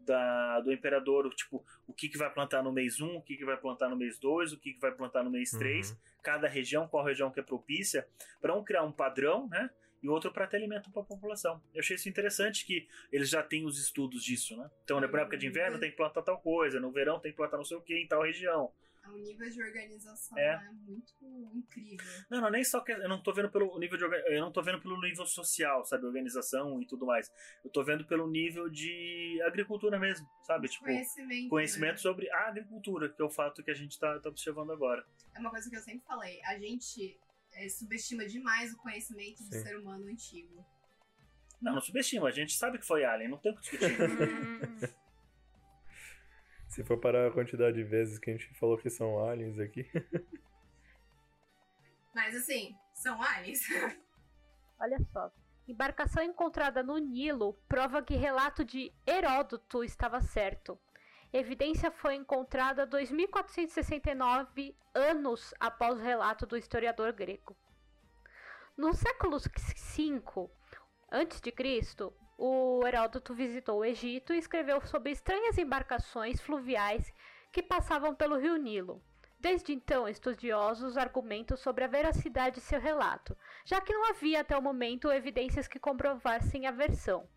[0.00, 3.44] da, do imperador, tipo, o que, que vai plantar no mês 1, o que, que
[3.44, 5.96] vai plantar no mês 2, o que, que vai plantar no mês 3, Uhum.
[6.22, 8.06] cada região, qual região que é propícia,
[8.40, 9.70] para um criar um padrão, né?
[10.02, 11.62] E outro para ter alimento para a população.
[11.74, 14.70] Eu achei isso interessante que eles já têm os estudos disso, né?
[14.84, 17.56] Então, na época de inverno tem que plantar tal coisa, no verão tem que plantar
[17.58, 18.72] não sei o que em tal região.
[19.08, 20.54] O nível de organização É.
[20.54, 21.14] é, muito
[21.54, 22.06] incrível.
[22.30, 24.62] Não, não, nem só que eu não tô vendo pelo nível de eu não tô
[24.62, 27.30] vendo pelo nível social, sabe, organização e tudo mais.
[27.64, 30.68] Eu tô vendo pelo nível de agricultura mesmo, sabe?
[30.68, 31.48] Tipo, Conhecimento.
[31.48, 31.96] conhecimento né?
[31.96, 35.04] sobre a agricultura, que é o fato que a gente tá, tá observando agora.
[35.34, 36.40] É uma coisa que eu sempre falei.
[36.44, 37.29] A gente é,
[37.68, 39.62] subestima demais o conhecimento do Sim.
[39.62, 40.64] ser humano antigo.
[41.60, 43.90] Não, não subestima, a gente sabe que foi alien, não tem o que discutir.
[46.68, 49.84] Se for parar a quantidade de vezes que a gente falou que são aliens aqui.
[52.14, 53.60] Mas assim, são aliens.
[54.78, 55.32] Olha só.
[55.66, 60.80] Embarcação encontrada no Nilo prova que relato de Heródoto estava certo.
[61.32, 67.56] Evidência foi encontrada 2469 anos após o relato do historiador grego.
[68.76, 69.48] No século V
[71.08, 77.12] a.C., o Heródoto visitou o Egito e escreveu sobre estranhas embarcações fluviais
[77.52, 79.00] que passavam pelo rio Nilo.
[79.38, 84.56] Desde então, estudiosos argumentam sobre a veracidade de seu relato, já que não havia até
[84.56, 87.28] o momento evidências que comprovassem a versão.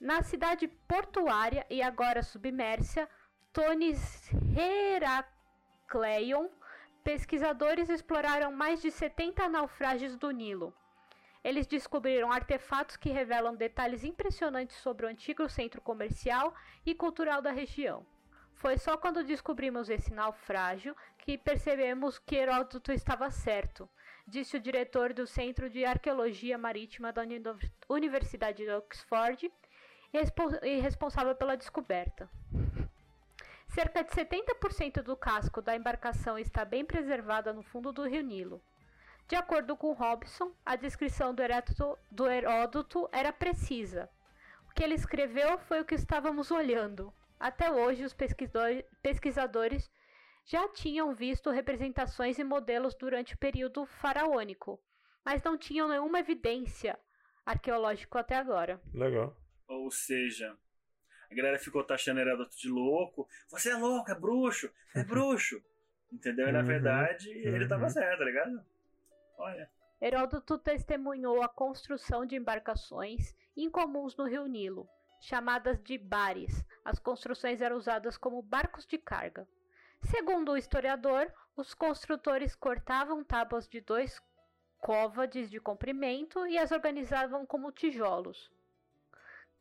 [0.00, 3.08] Na cidade portuária e agora submersa,
[3.52, 6.48] Tonis Heracleion,
[7.02, 10.72] pesquisadores exploraram mais de 70 naufrágios do Nilo.
[11.42, 17.50] Eles descobriram artefatos que revelam detalhes impressionantes sobre o antigo centro comercial e cultural da
[17.50, 18.06] região.
[18.54, 23.88] Foi só quando descobrimos esse naufrágio que percebemos que Heródoto estava certo,
[24.26, 27.42] disse o diretor do Centro de Arqueologia Marítima da Uni-
[27.88, 29.50] Universidade de Oxford
[30.12, 32.28] e responsável pela descoberta.
[33.68, 38.62] Cerca de 70% do casco da embarcação está bem preservada no fundo do rio Nilo.
[39.28, 44.08] De acordo com Robson, a descrição do Heródoto, do Heródoto era precisa.
[44.70, 47.12] O que ele escreveu foi o que estávamos olhando.
[47.38, 49.90] Até hoje, os pesquisador- pesquisadores
[50.46, 54.80] já tinham visto representações e modelos durante o período faraônico,
[55.22, 56.98] mas não tinham nenhuma evidência
[57.44, 58.80] arqueológica até agora.
[58.94, 59.36] Legal.
[59.68, 60.56] Ou seja,
[61.30, 63.28] a galera ficou taxando Heródoto de louco.
[63.50, 65.62] Você é louco, é bruxo, é bruxo.
[66.12, 66.48] Entendeu?
[66.48, 67.68] E na Uhum, verdade, ele uhum.
[67.68, 68.64] tava certo, tá ligado?
[69.38, 69.70] Olha.
[70.00, 74.88] Heródoto testemunhou a construção de embarcações incomuns no rio Nilo,
[75.20, 76.64] chamadas de bares.
[76.84, 79.46] As construções eram usadas como barcos de carga.
[80.04, 84.20] Segundo o historiador, os construtores cortavam tábuas de dois
[84.78, 88.50] côvades de comprimento e as organizavam como tijolos.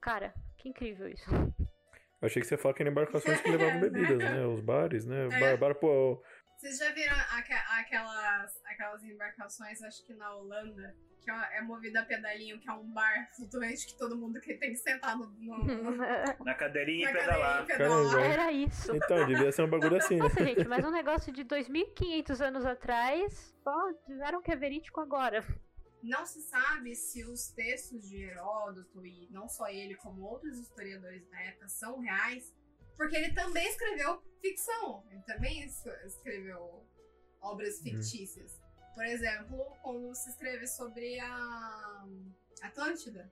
[0.01, 1.29] Cara, que incrível isso.
[1.29, 4.45] Eu achei que você ia falar que eram embarcações que levavam bebidas, né?
[4.45, 5.25] Os bares, né?
[5.31, 5.39] É.
[5.39, 6.21] Bar, bar, pô,
[6.57, 11.99] Vocês já viram aque- aquelas, aquelas embarcações, acho que na Holanda, que é é movida
[12.01, 15.27] a pedalinho, que é um bar flutuante que todo mundo que tem que sentar no,
[15.27, 15.57] no,
[16.45, 17.65] Na cadeirinha na e pedalar.
[17.65, 18.11] cadeirinha e pedalar.
[18.11, 18.33] Caramba.
[18.33, 18.95] Era isso.
[18.95, 20.23] Então, devia ser um bagulho assim, né?
[20.23, 25.43] Nossa, gente, mas um negócio de 2.500 anos atrás, só disseram que é verídico agora.
[26.03, 31.27] Não se sabe se os textos de Heródoto, e não só ele, como outros historiadores
[31.29, 32.53] da época, são reais,
[32.95, 36.85] porque ele também escreveu ficção, ele também es- escreveu
[37.41, 38.59] obras fictícias.
[38.93, 42.05] Por exemplo, quando se escreve sobre a
[42.63, 43.31] Atlântida.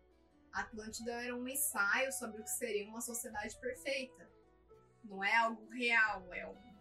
[0.54, 4.30] A Atlântida era um ensaio sobre o que seria uma sociedade perfeita.
[5.04, 6.76] Não é algo real, é um,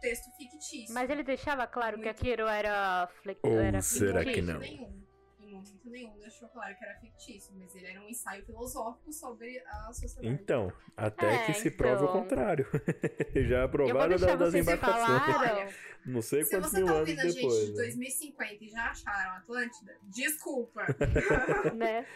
[0.00, 0.94] texto fictício.
[0.94, 2.20] Mas ele deixava claro que Muito.
[2.20, 3.36] aquilo era, fle...
[3.42, 4.52] Ou era será que fictício?
[4.52, 4.60] não?
[4.60, 5.07] Nenhum.
[5.48, 9.58] Em momento nenhum deixou claro que era fictício, mas ele era um ensaio filosófico sobre
[9.60, 10.26] a sociedade.
[10.28, 12.20] Então, até É, que se prove o então.
[12.20, 12.66] contrário.
[13.48, 15.22] Já aprovaram deixar da- das vocês embarcações.
[15.22, 15.68] falaram.
[16.04, 17.64] Não sei Se quantos você mil tá anos ouvindo a gente depois.
[17.64, 17.76] de né?
[17.76, 20.82] 2050 e já acharam Atlântida, desculpa.
[21.74, 22.06] né?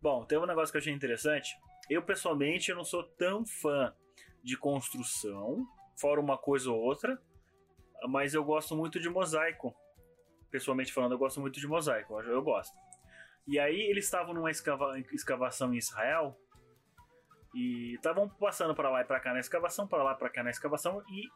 [0.00, 1.50] Bom, tem um negócio que eu achei interessante.
[1.88, 3.94] Eu, pessoalmente, eu não sou tão fã
[4.42, 5.66] de construção,
[5.96, 7.20] fora uma coisa ou outra,
[8.08, 9.74] mas eu gosto muito de mosaico.
[10.50, 12.76] Pessoalmente falando, eu gosto muito de mosaico, eu gosto.
[13.46, 16.36] E aí eles estavam numa escava- escavação em Israel
[17.54, 20.42] e estavam passando para lá e para cá na escavação, para lá e para cá
[20.42, 21.28] na escavação e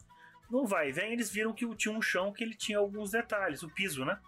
[0.51, 3.71] no vai vem eles viram que tinha um chão que ele tinha alguns detalhes, o
[3.71, 4.21] piso, né?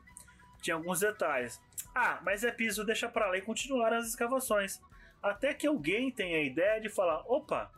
[0.62, 1.60] Tinha alguns detalhes.
[1.94, 4.80] Ah, mas é piso, deixa pra lá e continuaram as escavações.
[5.22, 7.70] Até que alguém tenha a ideia de falar: opa,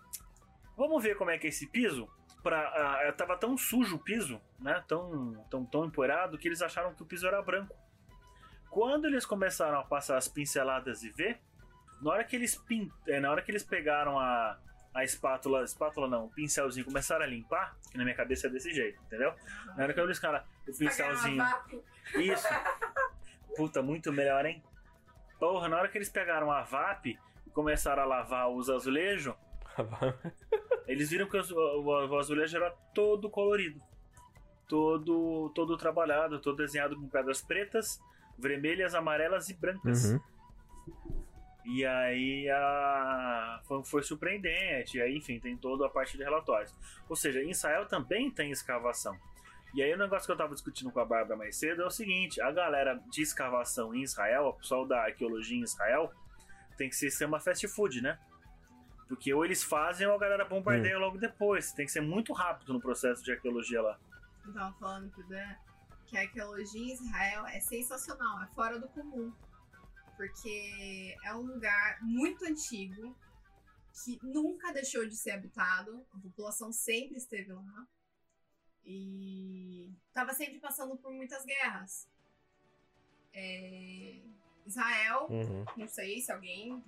[0.76, 2.08] vamos ver como é que é esse piso?
[2.48, 4.82] Pra, ah, tava tão sujo o piso, né?
[4.88, 7.76] Tão, tão, tão empoeirado que eles acharam que o piso era branco.
[8.70, 11.42] Quando eles começaram a passar as pinceladas e ver,
[12.00, 12.90] na hora que eles, pin...
[13.06, 14.58] eh, na hora que eles pegaram a,
[14.94, 18.72] a espátula, espátula não, o pincelzinho começaram a limpar, que na minha cabeça é desse
[18.72, 19.34] jeito, entendeu?
[19.76, 21.44] Na hora que eles cara, o pincelzinho.
[22.14, 22.48] Isso.
[23.58, 24.62] Puta, muito melhor, hein?
[25.38, 27.08] Porra, na hora que eles pegaram a VAP
[27.46, 29.34] e começaram a lavar os azulejos,
[30.86, 33.80] eles viram que o, o- o azulejo era todo colorido.
[34.68, 37.98] Todo, todo trabalhado, todo desenhado com pedras pretas,
[38.38, 40.12] vermelhas, amarelas e brancas.
[40.12, 40.20] Uhum.
[41.64, 43.60] E aí a...
[43.66, 44.98] foi, foi surpreendente.
[44.98, 46.74] E aí, enfim, tem toda a parte de relatórios.
[47.08, 49.16] Ou seja, em Israel também tem escavação.
[49.74, 51.90] E aí o negócio que eu tava discutindo com a Bárbara mais cedo é o
[51.90, 56.10] seguinte: a galera de escavação em Israel, o pessoal da arqueologia em Israel,
[56.78, 58.18] tem que ser sistema fast food, né?
[59.08, 61.72] Porque ou eles fazem ou a galera bombardeia logo depois.
[61.72, 63.98] Tem que ser muito rápido no processo de arqueologia lá.
[64.46, 65.54] Eu tava falando pro Dan
[66.06, 69.32] que a arqueologia em Israel é sensacional, é fora do comum.
[70.16, 73.16] Porque é um lugar muito antigo
[74.04, 77.86] que nunca deixou de ser habitado, a população sempre esteve lá
[78.84, 82.08] e estava sempre passando por muitas guerras.
[83.32, 84.20] É,
[84.66, 85.64] Israel, Uhum.
[85.76, 86.82] não sei se alguém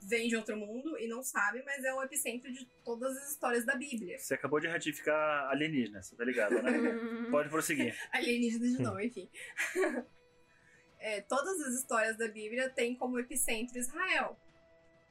[0.00, 3.64] vem de outro mundo e não sabe, mas é o epicentro de todas as histórias
[3.66, 4.18] da Bíblia.
[4.18, 6.72] Você acabou de ratificar alienígena, você tá ligado, né?
[7.30, 7.94] Pode prosseguir.
[8.12, 9.28] alienígena de novo, enfim.
[11.00, 14.36] É, todas as histórias da Bíblia têm como epicentro Israel.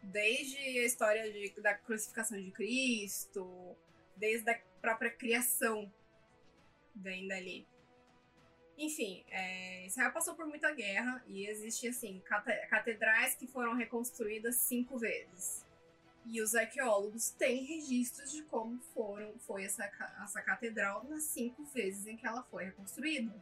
[0.03, 3.73] Desde a história de- da crucificação de Cristo,
[4.17, 5.89] desde a própria criação
[6.93, 7.65] vem dali.
[8.78, 14.55] Enfim, é, Israel passou por muita guerra e existe assim cate- catedrais que foram reconstruídas
[14.57, 15.65] cinco vezes.
[16.25, 19.84] E os arqueólogos têm registros de como foram foi essa,
[20.23, 23.34] essa catedral nas cinco vezes em que ela foi reconstruída.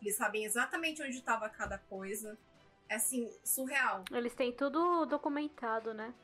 [0.00, 2.38] Eles sabem exatamente onde estava cada coisa.
[2.88, 4.04] É assim, surreal.
[4.12, 6.14] Eles têm tudo documentado, né?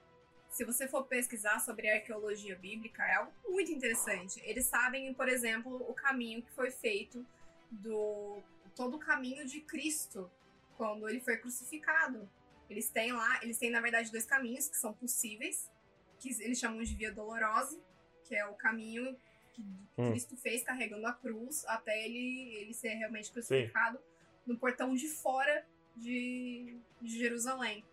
[0.51, 4.41] Se você for pesquisar sobre arqueologia bíblica, é algo muito interessante.
[4.45, 7.25] Eles sabem, por exemplo, o caminho que foi feito
[7.71, 10.31] do todo o caminho de Cristo
[10.77, 12.29] quando ele foi crucificado.
[12.69, 15.71] Eles têm lá, eles têm na verdade dois caminhos que são possíveis,
[16.19, 17.81] que eles chamam de via dolorosa,
[18.25, 19.17] que é o caminho
[19.53, 19.63] que
[19.99, 20.11] Hum.
[20.11, 23.99] Cristo fez carregando a cruz até ele, ele ser realmente crucificado
[24.47, 27.85] no portão de fora de, de Jerusalém.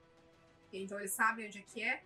[0.72, 2.04] Então eles sabem onde é que é.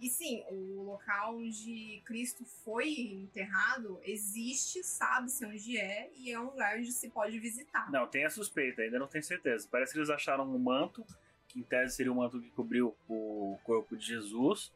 [0.00, 6.46] E sim, o local onde Cristo foi enterrado existe, sabe-se onde é, e é um
[6.46, 7.90] lugar onde se pode visitar.
[7.90, 9.68] Não, tem a suspeita, ainda não tenho certeza.
[9.70, 11.04] Parece que eles acharam um manto,
[11.46, 14.72] que em tese seria o manto que cobriu o corpo de Jesus.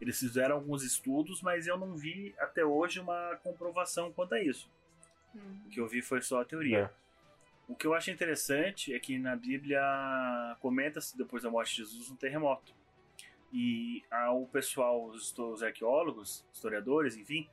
[0.00, 4.70] Eles fizeram alguns estudos, mas eu não vi até hoje uma comprovação quanto a isso.
[5.34, 5.60] Hum.
[5.66, 6.90] O que eu vi foi só a teoria.
[7.68, 9.82] O que eu acho interessante é que na Bíblia
[10.60, 12.74] comenta-se depois da morte de Jesus um terremoto.
[13.52, 17.48] E ah, o pessoal, os, os arqueólogos, historiadores, enfim,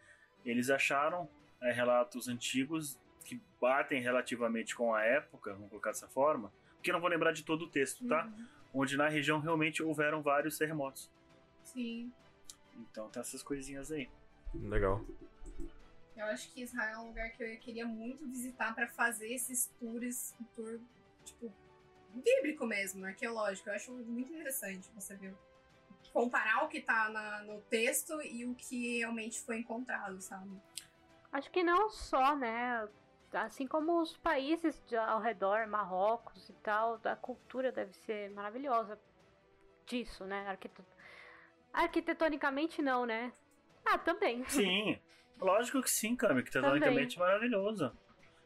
[0.46, 1.30] eles acharam
[1.62, 6.94] eh, relatos antigos que batem relativamente com a época, vamos colocar dessa forma, porque eu
[6.94, 8.26] não vou lembrar de todo o texto, tá?
[8.26, 8.48] Uhum.
[8.74, 11.12] Onde na região realmente houveram vários terremotos.
[11.64, 12.12] Sim.
[12.78, 14.10] Então tem essas coisinhas aí.
[14.54, 15.06] Legal.
[16.16, 19.68] Eu acho que Israel é um lugar que eu queria muito visitar pra fazer esses
[19.80, 20.80] tours, um tour,
[21.24, 21.54] tipo,
[22.14, 23.70] bíblico mesmo, arqueológico.
[23.70, 25.36] Eu acho muito interessante você ver.
[26.14, 30.50] Comparar o que tá na- no texto e o que realmente foi encontrado, sabe?
[31.32, 32.88] Acho que não só, né?
[33.32, 39.00] Assim como os países de- ao redor, Marrocos e tal, a cultura deve ser maravilhosa
[39.86, 40.48] disso, né?
[40.48, 40.84] Arquite-
[41.72, 43.32] Arquitetonicamente não, né?
[43.86, 44.44] Ah, também.
[44.50, 45.00] Sim,
[45.40, 47.96] lógico que sim, Cami, arquitetonicamente maravilhoso.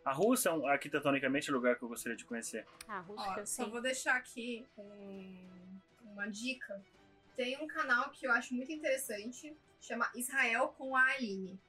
[0.04, 2.66] A Rússia, é um- arquitetonicamente, é um lugar que eu gostaria de conhecer.
[2.88, 3.70] Ah, Rússia, Ó, só sim.
[3.72, 6.84] vou deixar aqui um- uma dica.
[7.36, 11.60] Tem um canal que eu acho muito interessante, chama Israel com a Aline.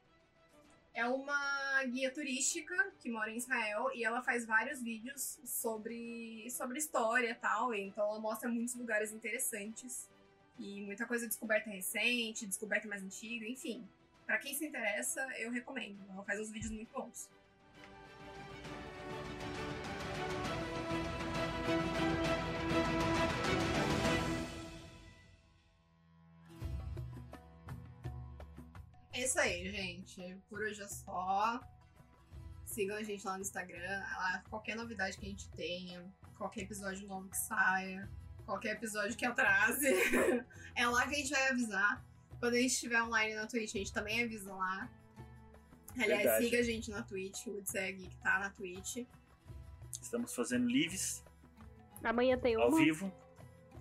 [0.93, 6.79] É uma guia turística que mora em Israel e ela faz vários vídeos sobre, sobre
[6.79, 7.75] história e tal.
[7.75, 10.09] Então ela mostra muitos lugares interessantes
[10.59, 13.89] e muita coisa descoberta recente, descoberta mais antiga, enfim.
[14.25, 15.99] Pra quem se interessa, eu recomendo.
[16.11, 17.29] Ela faz uns vídeos muito bons.
[29.15, 30.37] É isso aí, gente.
[30.49, 31.61] Por hoje é só.
[32.67, 34.01] Sigam a gente lá no Instagram.
[34.01, 36.05] Lá, qualquer novidade que a gente tenha,
[36.37, 38.11] qualquer episódio novo que saia,
[38.45, 39.87] qualquer episódio que atrase,
[40.75, 42.05] é lá que a gente vai avisar.
[42.41, 44.91] Quando a gente estiver online na Twitch, a gente também avisa lá.
[45.97, 46.45] Aliás, Verdade.
[46.45, 49.07] siga a gente na Twitch, o Udseg que tá na Twitch.
[50.03, 51.23] Estamos fazendo lives
[52.03, 52.79] Amanhã tem ao uma.
[52.79, 53.13] vivo.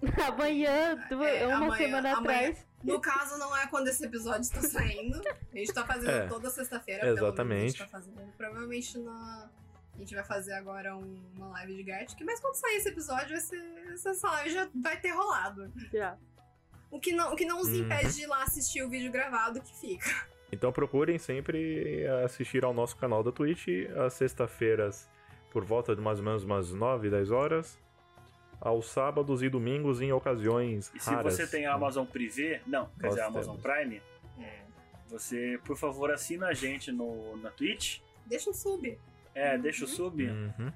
[0.28, 2.68] Amanhã, É, uma amanhã- semana amanhã- atrás.
[2.84, 5.22] No caso, não é quando esse episódio está saindo.
[5.54, 7.00] A gente tá fazendo É, toda sexta-feira.
[7.02, 7.64] pelo menos exatamente.
[7.64, 8.34] A gente tá fazendo.
[8.38, 9.50] Provavelmente na...
[9.96, 12.20] a gente vai fazer agora um- uma live de Gartic.
[12.26, 15.72] Mas quando sair esse episódio, vai ser- essa live já vai ter rolado.
[15.94, 16.18] Já.
[16.92, 17.86] O que não, o que não os Uhum.
[17.86, 20.28] impede de ir lá assistir o vídeo gravado que fica.
[20.52, 23.68] Então procurem sempre assistir ao nosso canal da Twitch
[24.06, 25.10] às sextas-feiras
[25.52, 27.80] por volta de mais ou menos umas 9, 10 horas.
[28.66, 31.34] Aos sábados e domingos em ocasiões E se raras.
[31.36, 33.78] você tem a Amazon Privé, não, quer Nós dizer, a Amazon temos.
[33.78, 34.02] Prime,
[35.08, 38.00] você, por favor, assina a gente no, na Twitch.
[38.26, 38.98] Deixa um sub.
[39.36, 40.24] É, deixa o sub.
[40.26, 40.72] Uhum.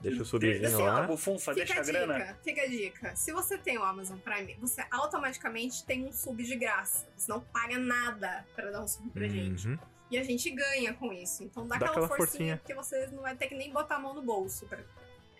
[0.00, 1.02] Deixa o subzinho assim, ó, lá.
[1.02, 2.18] bufunfa, Fica deixa a a grana.
[2.18, 3.14] dica, fica a dica.
[3.16, 7.06] Se você tem o Amazon Prime, você automaticamente tem um sub de graça.
[7.16, 9.68] Você não paga nada pra dar um sub pra gente.
[9.68, 9.78] Uhum.
[10.10, 11.44] E a gente ganha com isso.
[11.44, 12.56] Então dá, Dá aquela, aquela forcinha, forcinha.
[12.58, 14.66] porque você não vai ter que nem botar a mão no bolso.
[14.66, 14.80] Pra...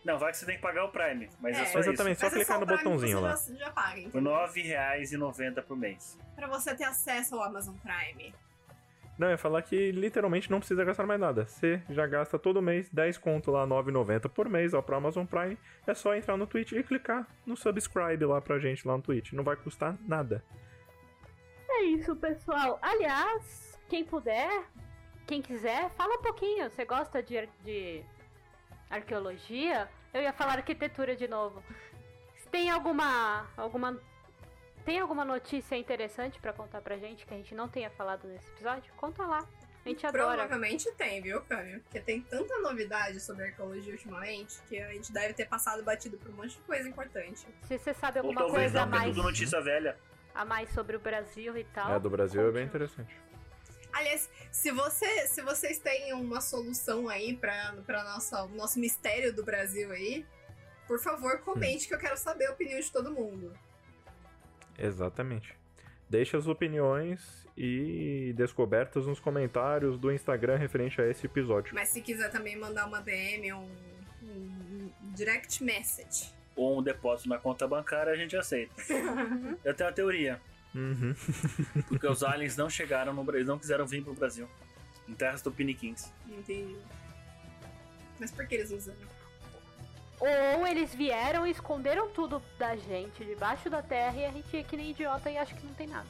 [0.04, 1.66] Não, vai que você tem que pagar o Prime, mas é, É.
[1.66, 3.36] só Exatamente, só Mas é clicar no o Prime que botãozinho você lá.
[3.58, 4.00] Já, já paga.
[4.00, 4.10] isso.
[4.10, 6.18] Por Então, R$ 9,90 por mês.
[6.34, 8.34] pra você ter acesso ao Amazon Prime.
[9.18, 11.44] Não, eu ia falar que literalmente não precisa gastar mais nada.
[11.46, 15.56] Você já gasta todo mês 10 conto lá, 9,90 por mês, ó, pro Amazon Prime.
[15.86, 19.32] É só entrar no Twitch e clicar no subscribe lá pra gente lá no Twitch.
[19.34, 20.42] Não vai custar nada.
[21.68, 22.78] É isso, pessoal.
[22.82, 24.64] Aliás, quem puder,
[25.26, 26.68] quem quiser, fala um pouquinho.
[26.70, 28.02] Você gosta de, de
[28.96, 29.88] arqueologia?
[30.12, 31.62] Eu ia falar arquitetura de novo.
[32.50, 33.98] Tem alguma alguma
[34.84, 38.46] tem alguma notícia interessante pra contar pra gente que a gente não tenha falado nesse
[38.50, 38.92] episódio?
[38.96, 39.46] Conta lá.
[39.84, 40.42] A gente adora.
[40.42, 41.80] Provavelmente tem, viu, Câmbio?
[41.80, 46.30] Porque tem tanta novidade sobre arqueologia ultimamente que a gente deve ter passado batido por
[46.30, 47.46] um monte de coisa importante.
[47.62, 49.96] Se você sabe Ou alguma talvez coisa a não, mais, tudo notícia velha.
[50.34, 51.94] a mais sobre o Brasil e tal.
[51.94, 53.16] É, do Brasil é bem interessante.
[53.92, 57.74] Aliás, se, você, se vocês têm uma solução aí pra
[58.04, 60.24] nossa, nosso mistério do Brasil aí,
[60.86, 63.52] por favor, comente que eu quero saber a opinião de todo mundo.
[64.78, 65.54] Exatamente.
[66.08, 71.74] Deixe as opiniões e descobertas nos comentários do Instagram referente a esse episódio.
[71.74, 73.70] Mas se quiser também mandar uma DM, um,
[74.22, 76.32] um direct message.
[76.54, 78.74] Ou um depósito na conta bancária, a gente aceita.
[79.64, 80.40] Eu tenho uma teoria.
[80.74, 81.14] Uhum.
[81.88, 84.48] Porque os aliens não chegaram no Brasil, não quiseram vir pro Brasil.
[85.08, 86.10] Em terras tupiniquins.
[86.28, 86.76] Entendi.
[88.18, 89.12] Mas por que eles usaram?
[90.20, 94.62] Ou eles vieram e esconderam tudo da gente debaixo da terra e a gente é
[94.62, 96.06] que nem idiota e acha que não tem nada.